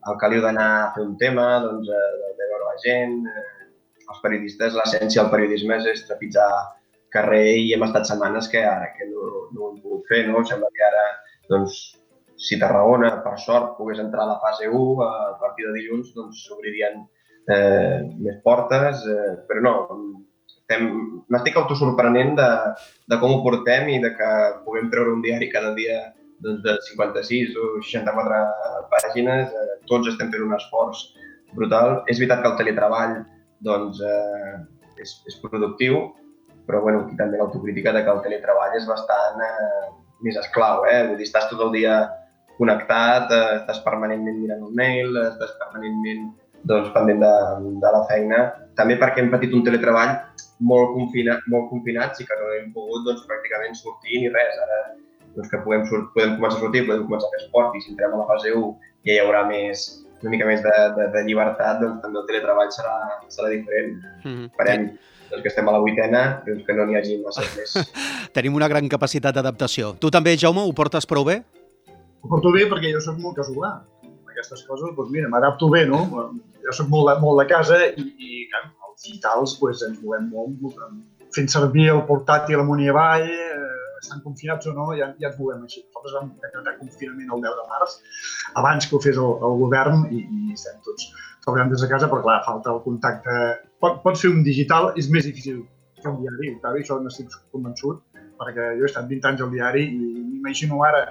[0.05, 3.69] el caliu d'anar a fer un tema, doncs, eh, de veure la gent, eh,
[4.05, 6.49] els periodistes, l'essència del periodisme és trepitjar
[7.15, 10.43] carrer i hem estat setmanes que ara que no, no ho hem pogut fer, no?
[10.45, 11.05] Sembla que ara,
[11.49, 11.79] doncs,
[12.45, 16.43] si Tarragona, per sort, pogués entrar a la fase 1, a partir de dilluns, doncs
[16.45, 17.01] s'obririen
[17.49, 19.75] eh, més portes, eh, però no,
[21.29, 22.49] m'estic autosorprenent de,
[23.11, 24.29] de com ho portem i de que
[24.65, 25.99] puguem treure un diari cada dia
[26.41, 28.41] doncs, de 56 o 64
[28.93, 31.07] pàgines, eh, tots estem fent un esforç
[31.55, 32.01] brutal.
[32.11, 33.19] És veritat que el teletreball
[33.65, 34.55] doncs, eh,
[35.01, 36.01] és, és productiu,
[36.65, 39.87] però bueno, aquí també l'autocrítica de que el teletreball és bastant eh,
[40.25, 41.01] més esclau, eh?
[41.09, 41.97] Vull dir, estàs tot el dia
[42.57, 46.29] connectat, eh, estàs permanentment mirant un mail, estàs permanentment
[46.65, 47.33] doncs, pendent de,
[47.83, 48.41] de la feina.
[48.79, 50.15] També perquè hem patit un teletreball
[50.65, 54.57] molt, confina, molt confinat, i que no hem pogut doncs, pràcticament sortir ni res.
[54.65, 54.79] Ara
[55.35, 57.93] doncs, que podem, sort, podem començar a sortir, podem començar a fer esport i si
[57.93, 59.83] entrem a la fase 1 ja hi haurà més,
[60.23, 62.95] una mica més de, de, de llibertat, doncs també el teletreball serà,
[63.29, 63.99] serà diferent.
[64.23, 64.47] Mm -hmm.
[64.49, 64.87] Esperem
[65.29, 67.75] doncs, que estem a la vuitena, doncs que no n'hi hagi massa més.
[68.35, 69.95] Tenim una gran capacitat d'adaptació.
[69.99, 71.43] Tu també, Jaume, ho portes prou bé?
[72.25, 73.67] Ho porto bé perquè jo sóc molt casolà.
[74.33, 75.99] Aquestes coses, doncs mira, m'adapto bé, no?
[76.65, 80.55] Jo sóc molt molt de casa i, i clar, els digitals doncs, ens movem molt,
[80.63, 85.29] molt fent servir el portàtil amunt i avall, eh, estan confinats o no, ja, ja
[85.29, 85.83] ens movem així.
[85.85, 87.93] Nosaltres vam decretar confinament el 10 de març,
[88.61, 91.11] abans que ho fes el, el govern, i, i estem tots
[91.43, 93.35] treballant des de casa, però clar, falta el contacte.
[93.85, 95.61] Pot, pot fer un digital, és més difícil
[96.01, 98.01] que un diari, això n'estic convençut,
[98.41, 101.03] perquè jo he estat 20 anys al diari i m'imagino ara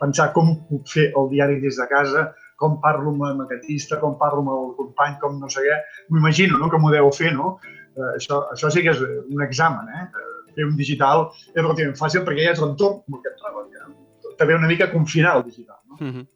[0.00, 2.28] pensar com puc fer el diari des de casa,
[2.58, 5.76] com parlo amb el maquetista, com parlo amb el company, com no sé què.
[6.08, 7.58] M'ho imagino, no?, que m'ho deu fer, no?
[7.94, 10.26] Eh, això, això sí que és un examen, eh?
[10.58, 13.86] fer un digital és relativament fàcil perquè ja és l'entorn amb el que et treballa.
[14.40, 15.78] També una mica confinar el digital.
[15.86, 16.00] No?
[16.00, 16.26] Mm -hmm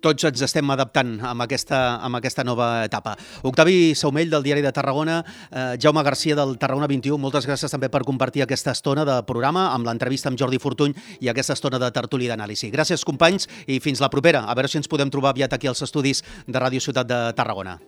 [0.00, 3.16] tots ens estem adaptant amb aquesta, amb aquesta nova etapa.
[3.46, 5.20] Octavi Saumell, del Diari de Tarragona,
[5.50, 9.70] eh, Jaume Garcia, del Tarragona 21, moltes gràcies també per compartir aquesta estona de programa
[9.74, 12.70] amb l'entrevista amb Jordi Fortuny i aquesta estona de tertúlia d'anàlisi.
[12.72, 14.46] Gràcies, companys, i fins la propera.
[14.46, 17.80] A veure si ens podem trobar aviat aquí als estudis de Ràdio Ciutat de Tarragona.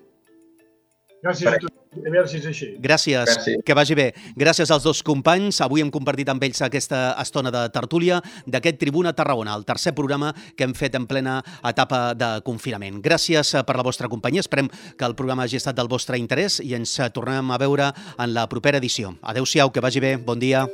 [1.23, 1.71] Gràcies a tu.
[1.93, 2.67] A veure si és així.
[2.83, 4.09] Gràcies, Gràcies, que vagi bé.
[4.39, 5.61] Gràcies als dos companys.
[5.63, 10.33] Avui hem compartit amb ells aquesta estona de tertúlia d'aquest Tribuna Tarragona, el tercer programa
[10.57, 13.03] que hem fet en plena etapa de confinament.
[13.05, 14.43] Gràcies per la vostra companyia.
[14.43, 18.33] Esperem que el programa hagi estat del vostre interès i ens tornem a veure en
[18.35, 19.15] la propera edició.
[19.23, 20.17] Adéu-siau, que vagi bé.
[20.17, 20.67] Bon dia.